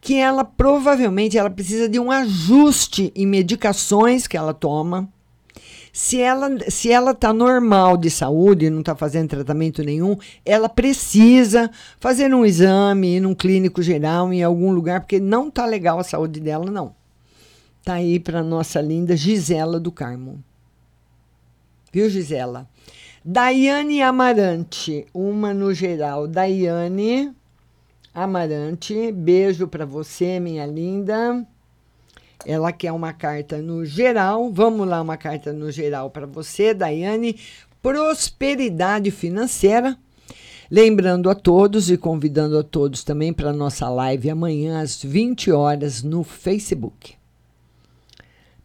[0.00, 5.08] que ela provavelmente ela precisa de um ajuste em medicações que ela toma.
[5.92, 11.70] Se ela se ela está normal de saúde, não está fazendo tratamento nenhum, ela precisa
[11.98, 16.04] fazer um exame, ir num clínico geral em algum lugar, porque não está legal a
[16.04, 16.94] saúde dela, não.
[17.84, 20.42] Tá aí para nossa linda Gisela do Carmo.
[21.92, 22.68] Viu, Gisela?
[23.24, 26.28] Daiane Amarante, uma no geral.
[26.28, 27.34] Daiane,
[28.12, 29.12] Amarante.
[29.12, 31.46] Beijo para você, minha linda.
[32.44, 34.50] Ela quer uma carta no geral.
[34.52, 37.38] Vamos lá, uma carta no geral para você, Daiane.
[37.82, 39.96] Prosperidade financeira.
[40.70, 46.02] Lembrando a todos e convidando a todos também para nossa live amanhã às 20 horas
[46.02, 47.14] no Facebook.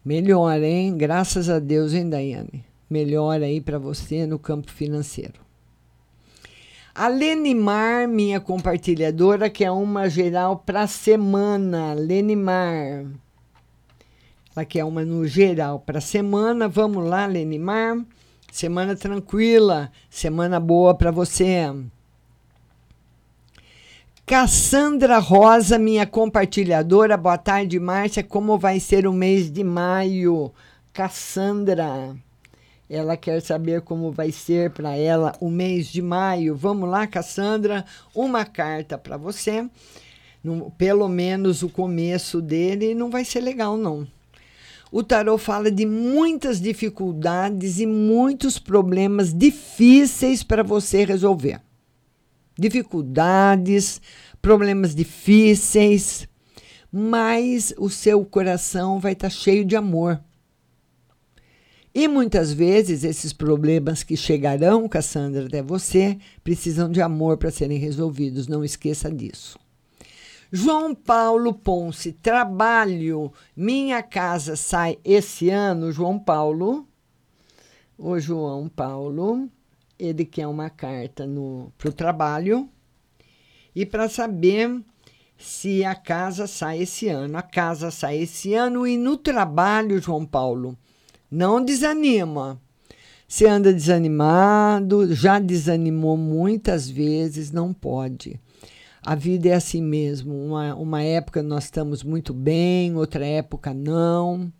[0.04, 0.96] Melhor, hein?
[0.96, 2.64] Graças a Deus, hein, Daiane?
[2.88, 5.45] Melhor aí para você no campo financeiro.
[6.98, 11.92] A Lenimar, minha compartilhadora, que é uma geral para semana.
[11.92, 13.04] Lenimar.
[14.56, 16.66] Ela quer uma no geral para semana.
[16.66, 18.02] Vamos lá, Lenimar.
[18.50, 21.70] Semana tranquila, semana boa para você.
[24.24, 27.14] Cassandra Rosa, minha compartilhadora.
[27.18, 28.24] Boa tarde, Márcia.
[28.24, 30.50] Como vai ser o mês de maio?
[30.94, 32.16] Cassandra.
[32.88, 36.54] Ela quer saber como vai ser para ela o mês de maio.
[36.54, 37.84] Vamos lá, Cassandra.
[38.14, 39.68] Uma carta para você.
[40.42, 44.06] No, pelo menos o começo dele não vai ser legal, não.
[44.92, 51.60] O tarot fala de muitas dificuldades e muitos problemas difíceis para você resolver.
[52.56, 54.00] Dificuldades,
[54.40, 56.28] problemas difíceis,
[56.90, 60.20] mas o seu coração vai estar tá cheio de amor.
[61.98, 67.78] E muitas vezes esses problemas que chegarão, Cassandra, até você, precisam de amor para serem
[67.78, 68.46] resolvidos.
[68.46, 69.58] Não esqueça disso.
[70.52, 73.32] João Paulo Ponce, trabalho.
[73.56, 76.86] Minha casa sai esse ano, João Paulo.
[77.96, 79.48] O João Paulo,
[79.98, 81.26] ele quer uma carta
[81.78, 82.68] para o trabalho
[83.74, 84.82] e para saber
[85.38, 87.38] se a casa sai esse ano.
[87.38, 90.76] A casa sai esse ano e no trabalho, João Paulo,
[91.30, 92.60] não desanima.
[93.28, 98.40] Você anda desanimado, já desanimou muitas vezes, não pode
[99.06, 100.34] a vida é assim mesmo.
[100.34, 104.52] Uma, uma época nós estamos muito bem, outra época não.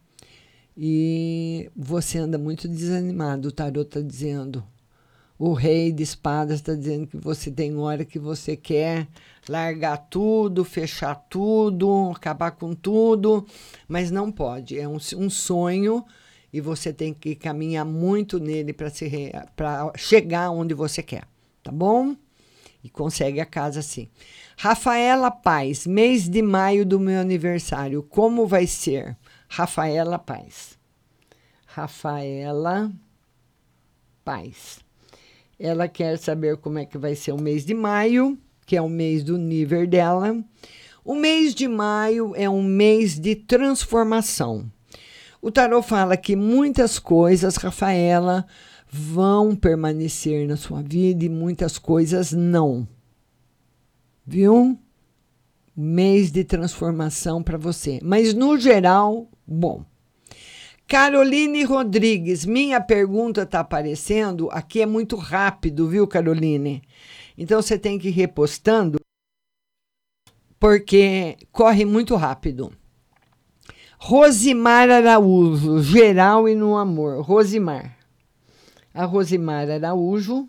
[0.76, 4.62] E você anda muito desanimado, o tarot está dizendo.
[5.36, 9.08] O rei de espadas está dizendo que você tem hora que você quer
[9.48, 13.44] largar tudo, fechar tudo, acabar com tudo,
[13.88, 14.78] mas não pode.
[14.78, 16.04] É um, um sonho
[16.56, 21.24] e você tem que caminhar muito nele para chegar onde você quer,
[21.62, 22.16] tá bom?
[22.86, 24.08] e consegue a casa assim.
[24.56, 29.16] Rafaela Paz, mês de maio do meu aniversário, como vai ser?
[29.48, 30.78] Rafaela Paz.
[31.66, 32.92] Rafaela
[34.24, 34.78] Paz.
[35.58, 38.88] Ela quer saber como é que vai ser o mês de maio, que é o
[38.88, 40.38] mês do nível dela.
[41.04, 44.70] O mês de maio é um mês de transformação.
[45.46, 48.44] O tarot fala que muitas coisas, Rafaela,
[48.90, 52.84] vão permanecer na sua vida e muitas coisas não.
[54.26, 54.76] Viu?
[55.76, 58.00] Mês de transformação para você.
[58.02, 59.84] Mas no geral, bom.
[60.88, 64.50] Caroline Rodrigues, minha pergunta está aparecendo.
[64.50, 66.82] Aqui é muito rápido, viu, Caroline?
[67.38, 68.98] Então você tem que ir repostando,
[70.58, 72.72] porque corre muito rápido.
[74.08, 77.22] Rosimar Araújo, geral e no amor.
[77.22, 77.98] Rosimar
[78.94, 80.48] a Rosimar Araújo.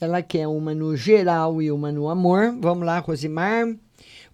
[0.00, 2.56] Ela quer uma no geral e uma no amor.
[2.60, 3.74] Vamos lá, Rosimar.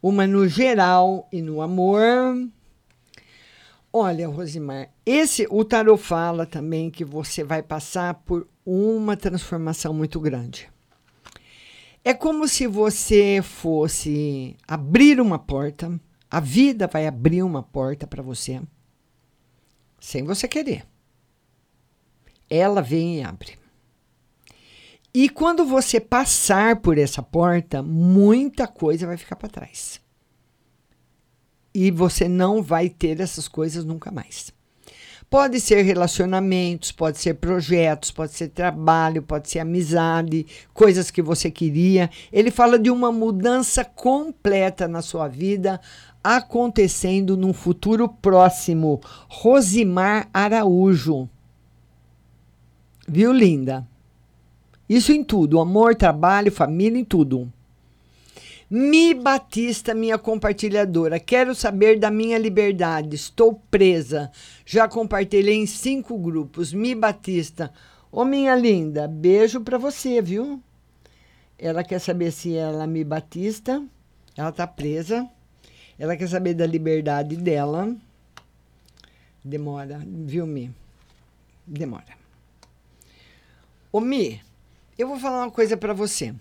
[0.02, 2.36] Uma no geral e no amor.
[3.90, 10.20] Olha, Rosimar, esse o tarot fala também que você vai passar por uma transformação muito
[10.20, 10.68] grande.
[12.04, 15.98] É como se você fosse abrir uma porta,
[16.30, 18.60] a vida vai abrir uma porta para você,
[19.98, 20.86] sem você querer
[22.50, 23.56] ela vem e abre.
[25.14, 30.00] E quando você passar por essa porta, muita coisa vai ficar para trás.
[31.72, 34.52] E você não vai ter essas coisas nunca mais.
[35.28, 41.48] Pode ser relacionamentos, pode ser projetos, pode ser trabalho, pode ser amizade, coisas que você
[41.48, 42.10] queria.
[42.32, 45.80] Ele fala de uma mudança completa na sua vida
[46.22, 49.00] acontecendo num futuro próximo.
[49.28, 51.28] Rosimar Araújo.
[53.06, 53.86] Viu, linda?
[54.88, 57.52] Isso em tudo: amor, trabalho, família, em tudo.
[58.72, 63.16] Mi Batista, minha compartilhadora, quero saber da minha liberdade.
[63.16, 64.30] Estou presa.
[64.64, 66.72] Já compartilhei em cinco grupos.
[66.72, 67.72] Mi Batista,
[68.12, 70.62] ô minha linda, beijo para você, viu?
[71.58, 73.84] Ela quer saber se ela Mi Batista,
[74.36, 75.28] ela tá presa.
[76.00, 77.94] Ela quer saber da liberdade dela.
[79.44, 80.74] Demora, viu, Mi?
[81.66, 82.18] Demora.
[83.92, 84.40] Ô Mi,
[84.98, 86.34] eu vou falar uma coisa para você.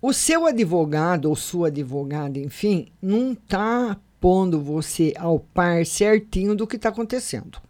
[0.00, 6.68] O seu advogado ou sua advogada, enfim, não está pondo você ao par certinho do
[6.68, 7.60] que está acontecendo.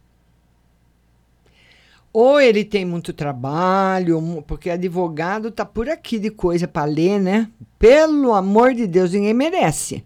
[2.13, 7.51] Ou ele tem muito trabalho, porque advogado tá por aqui de coisa para ler, né?
[7.79, 10.05] Pelo amor de Deus, ninguém merece.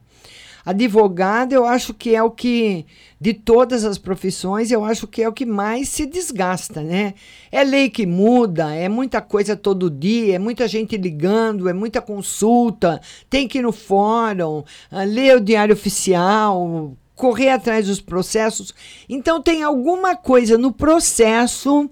[0.68, 2.84] Advogado, eu acho que é o que,
[3.18, 7.14] de todas as profissões, eu acho que é o que mais se desgasta, né?
[7.50, 12.02] É lei que muda, é muita coisa todo dia, é muita gente ligando, é muita
[12.02, 13.00] consulta,
[13.30, 18.74] tem que ir no fórum, ah, ler o diário oficial, correr atrás dos processos.
[19.08, 21.88] Então, tem alguma coisa no processo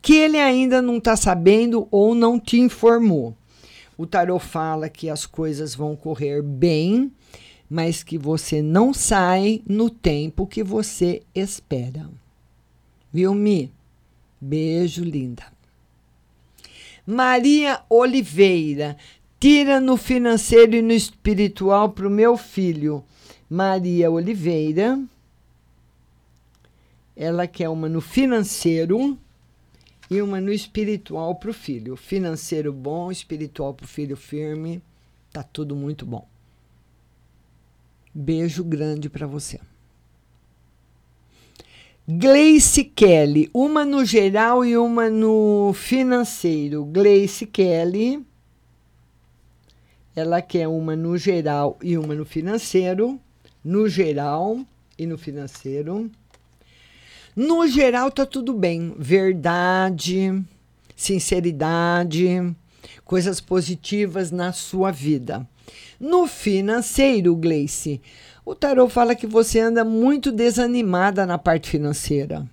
[0.00, 3.36] que ele ainda não está sabendo ou não te informou.
[3.98, 7.12] O tarô fala que as coisas vão correr bem,
[7.68, 12.08] mas que você não sai no tempo que você espera.
[13.12, 13.72] Viu, Mi?
[14.40, 15.44] Beijo, linda.
[17.06, 18.96] Maria Oliveira,
[19.38, 23.04] tira no financeiro e no espiritual para o meu filho.
[23.48, 24.98] Maria Oliveira,
[27.16, 29.18] ela quer uma no financeiro
[30.10, 31.96] e uma no espiritual para o filho.
[31.96, 34.82] Financeiro bom, espiritual para o filho firme.
[35.32, 36.26] Tá tudo muito bom.
[38.14, 39.58] Beijo grande para você.
[42.06, 46.84] Gleice Kelly, uma no geral e uma no financeiro.
[46.84, 48.24] Gleice Kelly,
[50.14, 53.18] ela quer uma no geral e uma no financeiro.
[53.64, 54.60] No geral
[54.98, 56.10] e no financeiro.
[57.34, 58.94] No geral, tá tudo bem.
[58.96, 60.40] Verdade,
[60.94, 62.54] sinceridade,
[63.04, 65.48] coisas positivas na sua vida.
[65.98, 68.00] No financeiro, Gleice,
[68.44, 72.46] o tarot fala que você anda muito desanimada na parte financeira.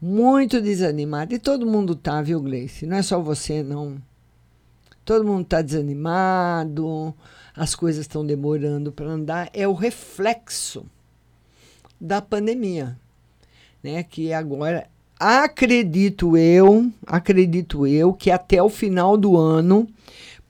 [0.00, 1.34] Muito desanimada.
[1.34, 2.86] E todo mundo tá, viu, Gleice?
[2.86, 4.00] Não é só você, não.
[5.04, 7.14] Todo mundo tá desanimado,
[7.54, 9.50] as coisas estão demorando para andar.
[9.52, 10.86] É o reflexo
[12.00, 12.96] da pandemia,
[13.82, 14.02] né?
[14.02, 14.88] Que agora
[15.18, 19.86] acredito eu, acredito eu que até o final do ano,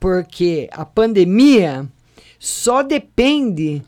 [0.00, 1.86] porque a pandemia
[2.38, 3.82] só depende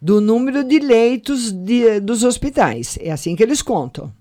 [0.00, 2.96] do número de leitos de, dos hospitais.
[3.00, 4.12] É assim que eles contam.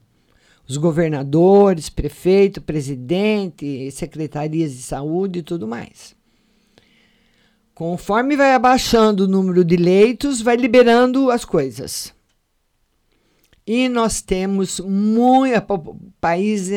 [0.68, 6.16] Os governadores, prefeito, presidente, secretarias de saúde e tudo mais.
[7.76, 12.12] Conforme vai abaixando o número de leitos, vai liberando as coisas.
[13.68, 16.70] E nós temos muito país,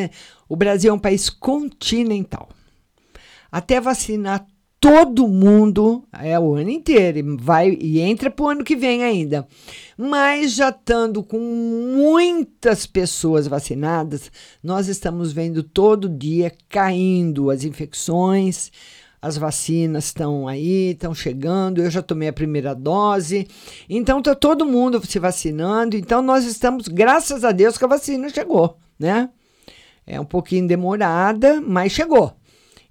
[0.48, 2.50] o Brasil é um país continental.
[3.50, 4.46] Até vacinar
[4.80, 9.02] todo mundo, é o ano inteiro, e vai e entra para o ano que vem
[9.02, 9.46] ainda.
[9.96, 14.30] Mas já estando com muitas pessoas vacinadas,
[14.62, 18.70] nós estamos vendo todo dia caindo as infecções,
[19.20, 21.82] as vacinas estão aí, estão chegando.
[21.82, 23.48] Eu já tomei a primeira dose.
[23.90, 25.96] Então está todo mundo se vacinando.
[25.96, 29.28] Então nós estamos, graças a Deus, que a vacina chegou, né?
[30.06, 32.32] É um pouquinho demorada, mas chegou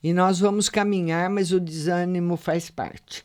[0.04, 3.24] e nós vamos caminhar, mas o desânimo faz parte.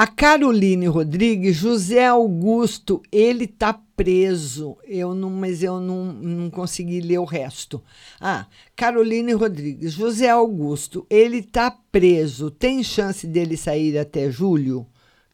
[0.00, 4.76] A Caroline Rodrigues, José Augusto, ele está preso.
[4.84, 7.82] Eu não, mas eu não, não consegui ler o resto.
[8.20, 8.46] Ah,
[8.76, 12.48] Caroline Rodrigues, José Augusto, ele está preso.
[12.48, 14.86] Tem chance dele sair até julho?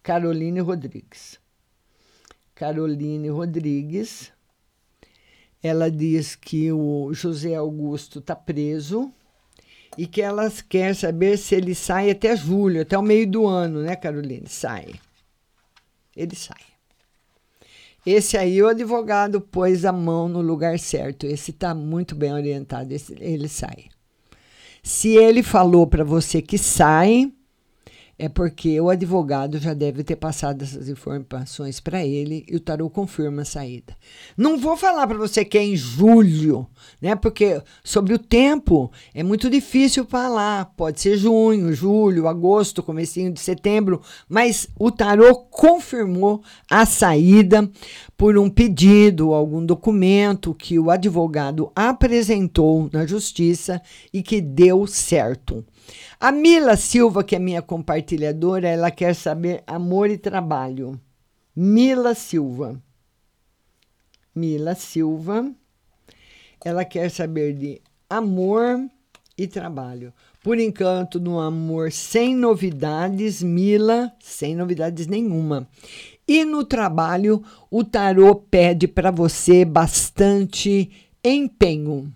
[0.03, 1.39] Caroline Rodrigues.
[2.55, 4.33] Caroline Rodrigues.
[5.63, 9.13] Ela diz que o José Augusto está preso
[9.97, 13.83] e que elas quer saber se ele sai até julho, até o meio do ano,
[13.83, 14.49] né, Caroline?
[14.49, 14.95] Sai.
[16.17, 16.63] Ele sai.
[18.07, 21.27] Esse aí o advogado pôs a mão no lugar certo.
[21.27, 22.93] Esse está muito bem orientado.
[22.93, 23.87] Esse, ele sai.
[24.83, 27.33] Se ele falou para você que sai,
[28.19, 32.89] é porque o advogado já deve ter passado essas informações para ele e o tarô
[32.89, 33.97] confirma a saída.
[34.37, 36.67] Não vou falar para você que é em julho,
[37.01, 37.17] né?
[37.17, 40.67] Porque sobre o tempo é muito difícil falar.
[40.77, 47.69] Pode ser junho, julho, agosto, comecinho de setembro, mas o tarô confirmou a saída
[48.17, 55.65] por um pedido, algum documento que o advogado apresentou na justiça e que deu certo.
[56.21, 60.99] A Mila Silva, que é minha compartilhadora, ela quer saber amor e trabalho.
[61.55, 62.81] Mila Silva.
[64.35, 65.53] Mila Silva.
[66.65, 68.89] Ela quer saber de amor
[69.37, 70.13] e trabalho.
[70.43, 75.69] Por enquanto, no amor, sem novidades, Mila, sem novidades nenhuma.
[76.27, 80.91] E no trabalho, o tarô pede para você bastante
[81.23, 82.13] empenho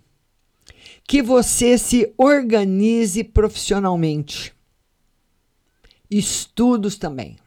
[1.08, 4.52] que você se organize profissionalmente.
[6.10, 7.38] Estudos também.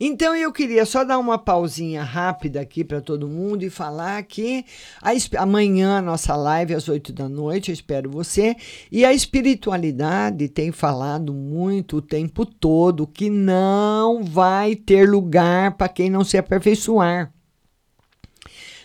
[0.00, 4.64] Então eu queria só dar uma pausinha rápida aqui para todo mundo e falar que
[5.00, 8.56] a, amanhã nossa live às 8 da noite, eu espero você.
[8.90, 15.88] E a espiritualidade tem falado muito o tempo todo que não vai ter lugar para
[15.88, 17.32] quem não se aperfeiçoar.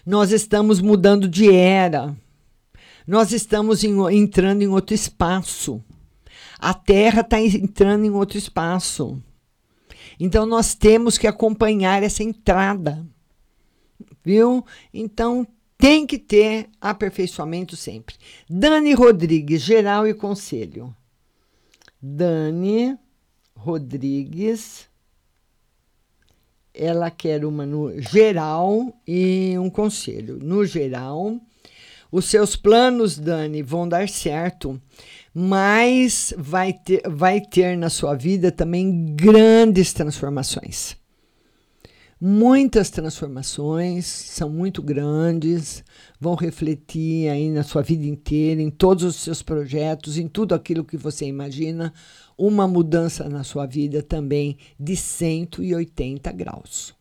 [0.05, 2.15] Nós estamos mudando de era
[3.07, 5.83] nós estamos em, entrando em outro espaço.
[6.57, 9.21] A Terra está entrando em outro espaço.
[10.19, 13.05] Então nós temos que acompanhar essa entrada.
[14.23, 14.65] Viu?
[14.93, 15.45] Então
[15.77, 18.15] tem que ter aperfeiçoamento sempre.
[18.49, 20.95] Dani Rodrigues, geral e conselho.
[22.01, 22.97] Dani
[23.55, 24.87] Rodrigues,
[26.73, 30.39] ela quer uma no geral e um conselho.
[30.41, 31.39] No geral,
[32.13, 34.79] os seus planos, Dani, vão dar certo,
[35.33, 40.95] mas vai ter, vai ter na sua vida também grandes transformações.
[42.21, 45.83] Muitas transformações são muito grandes,
[46.19, 50.85] vão refletir aí na sua vida inteira, em todos os seus projetos, em tudo aquilo
[50.85, 51.91] que você imagina,
[52.37, 56.93] uma mudança na sua vida também de 180 graus.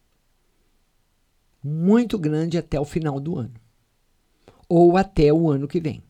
[1.62, 3.61] Muito grande até o final do ano,
[4.74, 6.02] ou até o ano que vem.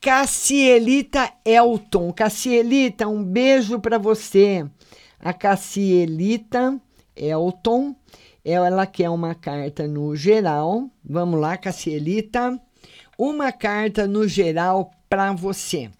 [0.00, 2.12] Cassielita Elton.
[2.12, 4.66] Cassielita, um beijo para você.
[5.20, 6.80] A Cassielita
[7.14, 7.94] Elton,
[8.44, 10.90] ela quer uma carta no geral.
[11.04, 12.60] Vamos lá, Cassielita.
[13.16, 15.90] Uma carta no geral para você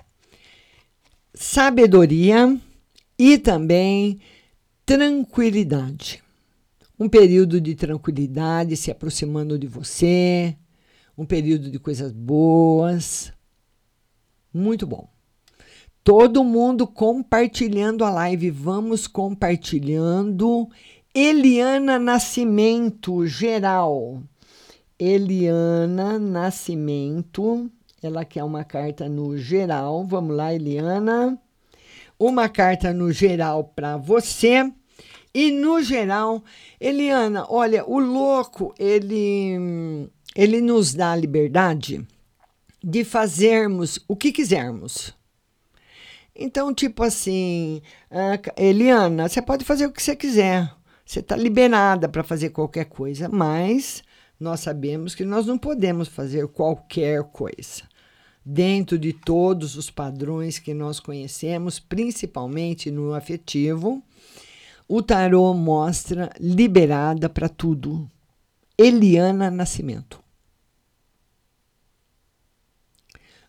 [1.34, 2.58] sabedoria
[3.18, 4.20] e também
[4.84, 6.22] tranquilidade.
[6.98, 10.56] Um período de tranquilidade se aproximando de você,
[11.16, 13.32] um período de coisas boas.
[14.52, 15.08] Muito bom.
[16.04, 18.50] Todo mundo compartilhando a live.
[18.50, 20.68] Vamos compartilhando.
[21.14, 24.22] Eliana Nascimento, geral.
[24.98, 27.70] Eliana Nascimento,
[28.02, 30.04] ela quer uma carta no geral.
[30.06, 31.38] Vamos lá, Eliana.
[32.18, 34.72] Uma carta no geral para você.
[35.34, 36.42] E no geral,
[36.80, 42.06] Eliana, olha, o louco, ele ele nos dá a liberdade
[42.82, 45.14] de fazermos o que quisermos.
[46.34, 47.82] Então, tipo assim,
[48.56, 50.72] Eliana, você pode fazer o que você quiser.
[51.04, 54.02] Você está liberada para fazer qualquer coisa, mas
[54.40, 57.82] nós sabemos que nós não podemos fazer qualquer coisa
[58.44, 64.02] dentro de todos os padrões que nós conhecemos, principalmente no afetivo,
[64.88, 68.10] o tarô mostra liberada para tudo.
[68.76, 70.21] Eliana Nascimento.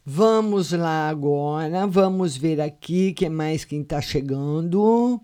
[0.06, 5.22] Vamos lá agora, vamos ver aqui que mais quem está chegando.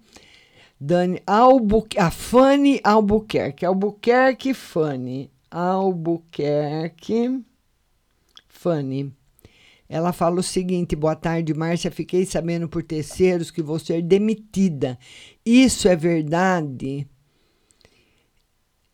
[0.79, 7.43] Dani Albuquerque, a Fanny Albuquerque, Albuquerque Fanny, Albuquerque
[8.47, 9.11] Fanny.
[9.89, 11.91] Ela fala o seguinte: boa tarde, Márcia.
[11.91, 14.97] Fiquei sabendo por terceiros que vou ser demitida.
[15.45, 17.05] Isso é verdade?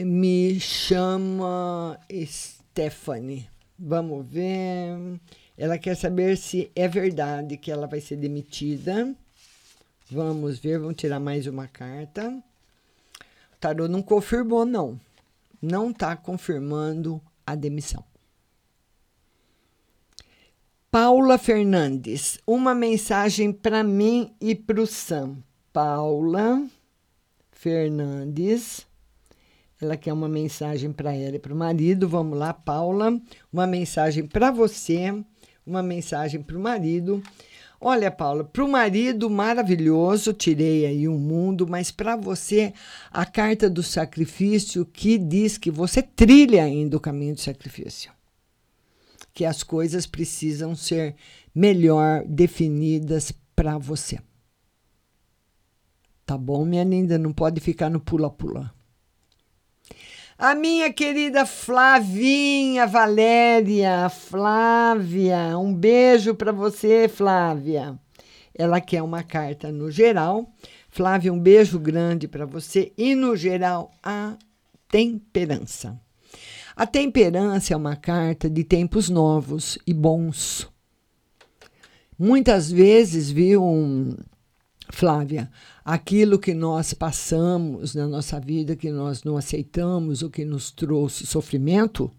[0.01, 3.47] Me chama Stephanie.
[3.77, 5.19] Vamos ver.
[5.57, 9.15] Ela quer saber se é verdade que ela vai ser demitida.
[10.11, 12.29] Vamos ver, vamos tirar mais uma carta.
[13.53, 14.99] O tarô não confirmou, não.
[15.61, 18.03] Não está confirmando a demissão.
[20.91, 25.37] Paula Fernandes, uma mensagem para mim e para o Sam.
[25.73, 26.65] Paula
[27.51, 28.85] Fernandes,
[29.81, 32.07] ela quer uma mensagem para ela e para o marido.
[32.07, 33.19] Vamos lá, Paula,
[33.51, 35.13] uma mensagem para você,
[35.65, 37.21] uma mensagem para o marido.
[37.79, 42.73] Olha, Paula, para o marido maravilhoso, tirei aí um mundo, mas para você,
[43.11, 48.15] a carta do sacrifício que diz que você trilha ainda o caminho do sacrifício
[49.35, 51.13] que as coisas precisam ser
[51.53, 54.17] melhor definidas para você.
[56.25, 57.17] Tá bom, minha linda?
[57.19, 58.73] Não pode ficar no pula-pula.
[60.37, 67.97] A minha querida Flavinha Valéria, Flávia, um beijo para você, Flávia.
[68.53, 70.53] Ela quer uma carta no geral.
[70.89, 74.37] Flávia, um beijo grande para você e no geral a
[74.89, 75.97] temperança.
[76.75, 80.69] A temperança é uma carta de tempos novos e bons.
[82.19, 83.63] Muitas vezes, viu,
[84.95, 85.51] Flávia,
[85.83, 91.25] aquilo que nós passamos na nossa vida, que nós não aceitamos, o que nos trouxe
[91.25, 92.09] sofrimento,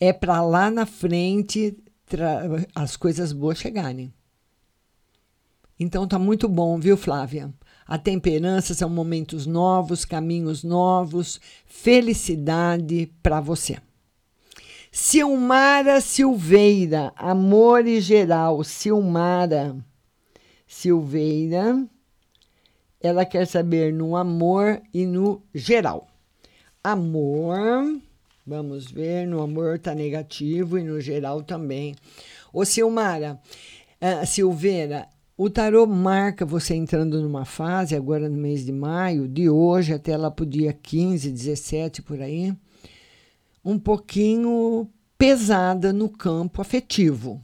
[0.00, 1.78] é para lá na frente
[2.74, 4.12] as coisas boas chegarem.
[5.78, 7.54] Então tá muito bom, viu, Flávia?
[7.86, 13.78] A temperança são momentos novos, caminhos novos, felicidade para você.
[14.90, 18.64] Silmara Silveira, amor e geral.
[18.64, 19.76] Silmara
[20.66, 21.86] Silveira,
[23.02, 26.06] ela quer saber no amor e no geral.
[26.82, 28.00] Amor,
[28.46, 31.96] vamos ver, no amor tá negativo e no geral também.
[32.52, 33.40] Ô Silmara,
[34.00, 39.48] uh, Silveira, o tarô marca você entrando numa fase, agora no mês de maio, de
[39.48, 42.54] hoje até lá para o dia 15, 17 por aí,
[43.64, 44.88] um pouquinho
[45.18, 47.42] pesada no campo afetivo.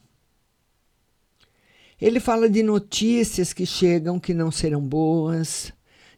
[2.01, 5.73] Ele fala de notícias que chegam que não serão boas,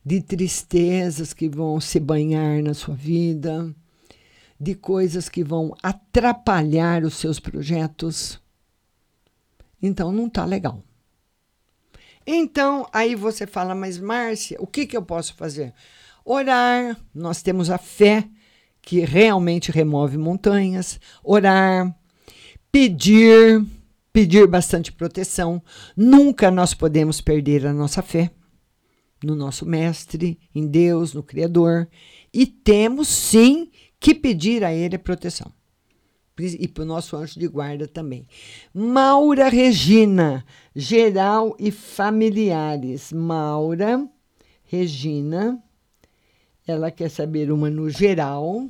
[0.04, 3.74] de tristezas que vão se banhar na sua vida,
[4.58, 8.38] de coisas que vão atrapalhar os seus projetos.
[9.82, 10.82] Então não está legal.
[12.26, 15.72] Então aí você fala, mas Márcia, o que, que eu posso fazer?
[16.22, 18.28] Orar, nós temos a fé
[18.82, 21.94] que realmente remove montanhas, orar,
[22.70, 23.64] pedir,
[24.12, 25.62] pedir bastante proteção.
[25.96, 28.30] Nunca nós podemos perder a nossa fé
[29.22, 31.88] no nosso Mestre, em Deus, no Criador,
[32.32, 35.52] e temos sim que pedir a Ele proteção.
[36.38, 38.26] E para o nosso anjo de guarda também.
[38.72, 40.42] Maura Regina,
[40.74, 43.12] geral e familiares.
[43.12, 44.08] Maura
[44.64, 45.62] Regina,
[46.66, 48.66] ela quer saber uma no geral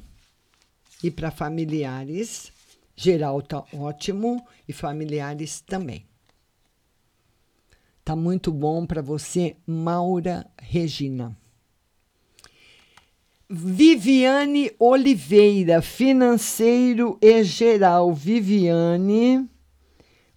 [1.05, 2.50] e para familiares.
[3.03, 6.05] Geral tá ótimo e familiares também.
[8.05, 11.35] Tá muito bom para você, Maura Regina.
[13.49, 18.13] Viviane Oliveira, financeiro e geral.
[18.13, 19.49] Viviane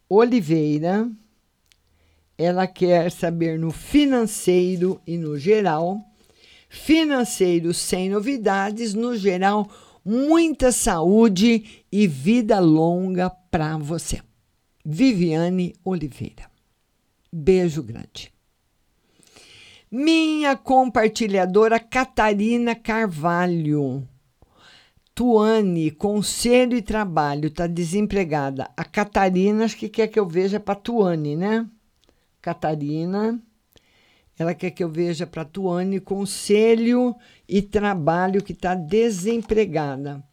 [0.07, 1.11] Oliveira.
[2.37, 5.99] Ela quer saber no financeiro e no geral.
[6.69, 9.69] Financeiro sem novidades, no geral,
[10.03, 14.21] muita saúde e vida longa para você.
[14.85, 16.51] Viviane Oliveira.
[17.31, 18.33] Beijo grande.
[19.89, 24.07] Minha compartilhadora Catarina Carvalho.
[25.15, 28.69] Tuane, Conselho e Trabalho, está desempregada.
[28.75, 31.67] A Catarina, acho que quer que eu veja para Tuane, né?
[32.41, 33.39] Catarina,
[34.37, 37.15] ela quer que eu veja para Tuane, Conselho
[37.47, 40.23] e Trabalho, que está desempregada.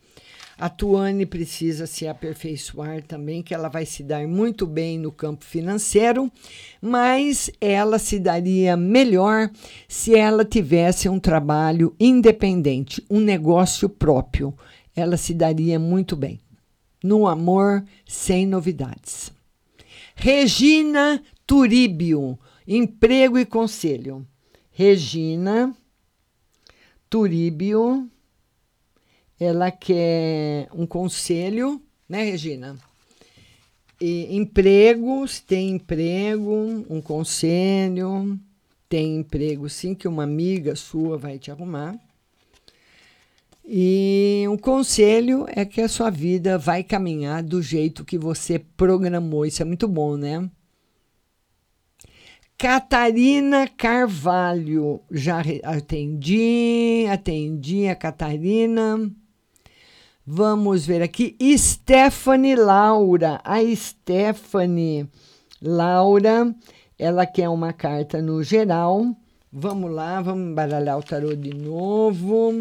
[0.61, 5.43] A Tuane precisa se aperfeiçoar também, que ela vai se dar muito bem no campo
[5.43, 6.31] financeiro,
[6.83, 9.51] mas ela se daria melhor
[9.89, 14.55] se ela tivesse um trabalho independente, um negócio próprio.
[14.95, 16.39] Ela se daria muito bem.
[17.03, 19.33] No amor, sem novidades.
[20.15, 24.27] Regina Turíbio, emprego e conselho.
[24.71, 25.75] Regina
[27.09, 28.09] Turíbio
[29.41, 32.77] ela quer um conselho, né, Regina?
[33.99, 38.39] E emprego, se tem emprego, um conselho,
[38.89, 41.99] tem emprego sim, que uma amiga sua vai te arrumar.
[43.65, 49.47] E um conselho é que a sua vida vai caminhar do jeito que você programou.
[49.47, 50.51] Isso é muito bom, né?
[52.61, 59.11] Catarina Carvalho, já atendi, atendi a Catarina.
[60.27, 61.35] Vamos ver aqui.
[61.57, 63.41] Stephanie Laura.
[63.43, 65.09] A Stephanie
[65.63, 66.55] Laura,
[66.99, 69.07] ela quer uma carta no geral.
[69.51, 72.59] Vamos lá, vamos embaralhar o tarô de novo.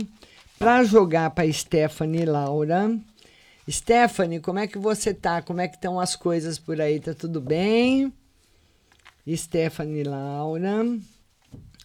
[0.58, 2.98] Para jogar para Stephanie Laura.
[3.70, 5.42] Stephanie, como é que você tá?
[5.42, 7.02] Como é que estão as coisas por aí?
[7.02, 8.14] Tá tudo bem?
[9.36, 10.84] Stephanie Laura.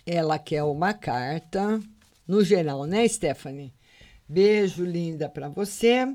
[0.06, 1.80] Ela quer uma carta
[2.26, 3.72] no geral, né, Stephanie?
[4.28, 6.14] Beijo linda para você.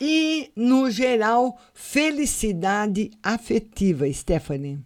[0.00, 4.80] E, no geral, felicidade afetiva, Stephanie.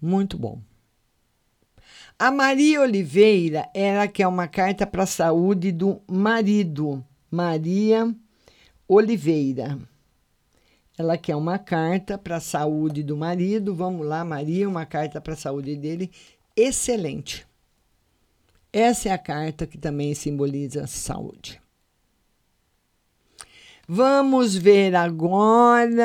[0.00, 0.62] Muito bom.
[2.18, 7.04] A Maria Oliveira, ela quer uma carta para a saúde do marido.
[7.30, 8.14] Maria
[8.88, 9.78] Oliveira.
[11.00, 13.74] Ela quer uma carta para a saúde do marido.
[13.74, 16.10] Vamos lá, Maria, uma carta para a saúde dele.
[16.54, 17.46] Excelente.
[18.70, 21.58] Essa é a carta que também simboliza saúde.
[23.88, 26.04] Vamos ver agora.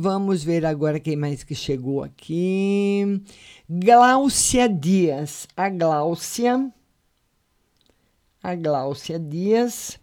[0.00, 3.22] Vamos ver agora quem mais que chegou aqui.
[3.68, 5.46] Gláucia Dias.
[5.56, 6.68] A Gláucia.
[8.42, 10.00] A Gláucia Dias.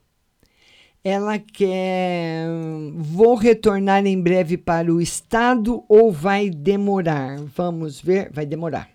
[1.03, 2.47] Ela quer.
[2.95, 7.37] Vou retornar em breve para o estado ou vai demorar?
[7.55, 8.29] Vamos ver.
[8.31, 8.89] Vai demorar.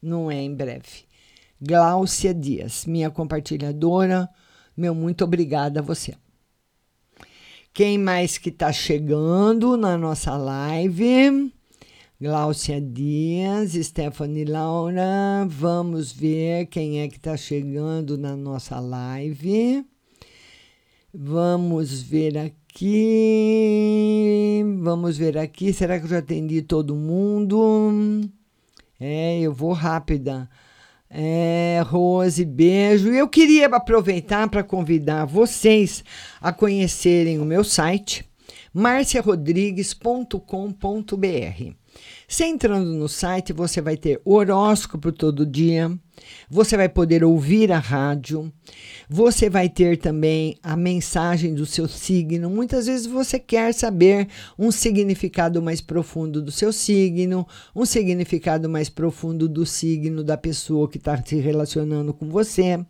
[0.00, 1.04] Não é em breve.
[1.60, 4.28] Gláucia Dias, minha compartilhadora.
[4.76, 6.14] Meu muito obrigada a você.
[7.72, 11.52] Quem mais que está chegando na nossa live?
[12.18, 15.46] Gláucia Dias, Stephanie Laura.
[15.46, 19.84] Vamos ver quem é que está chegando na nossa live.
[21.18, 22.92] Vamos ver aqui.
[24.80, 25.72] Vamos ver aqui.
[25.72, 28.28] Será que eu já atendi todo mundo?
[29.00, 30.46] É, eu vou rápida.
[31.08, 33.08] É, Rose, beijo.
[33.08, 36.04] Eu queria aproveitar para convidar vocês
[36.38, 38.22] a conhecerem o meu site,
[38.74, 41.72] marciarodrigues.com.br.
[42.28, 45.98] Você entrando no site, você vai ter horóscopo todo dia,
[46.48, 48.52] você vai poder ouvir a rádio,
[49.08, 52.50] você vai ter também a mensagem do seu signo.
[52.50, 58.88] Muitas vezes você quer saber um significado mais profundo do seu signo, um significado mais
[58.88, 62.84] profundo do signo da pessoa que está se relacionando com você.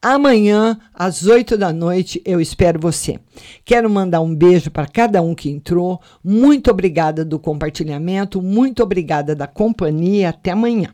[0.02, 3.20] Amanhã, às 8 da noite, eu espero você.
[3.64, 6.02] Quero mandar um beijo para cada um que entrou.
[6.22, 10.30] Muito obrigada do compartilhamento, muito obrigada da companhia.
[10.30, 10.94] Até amanhã.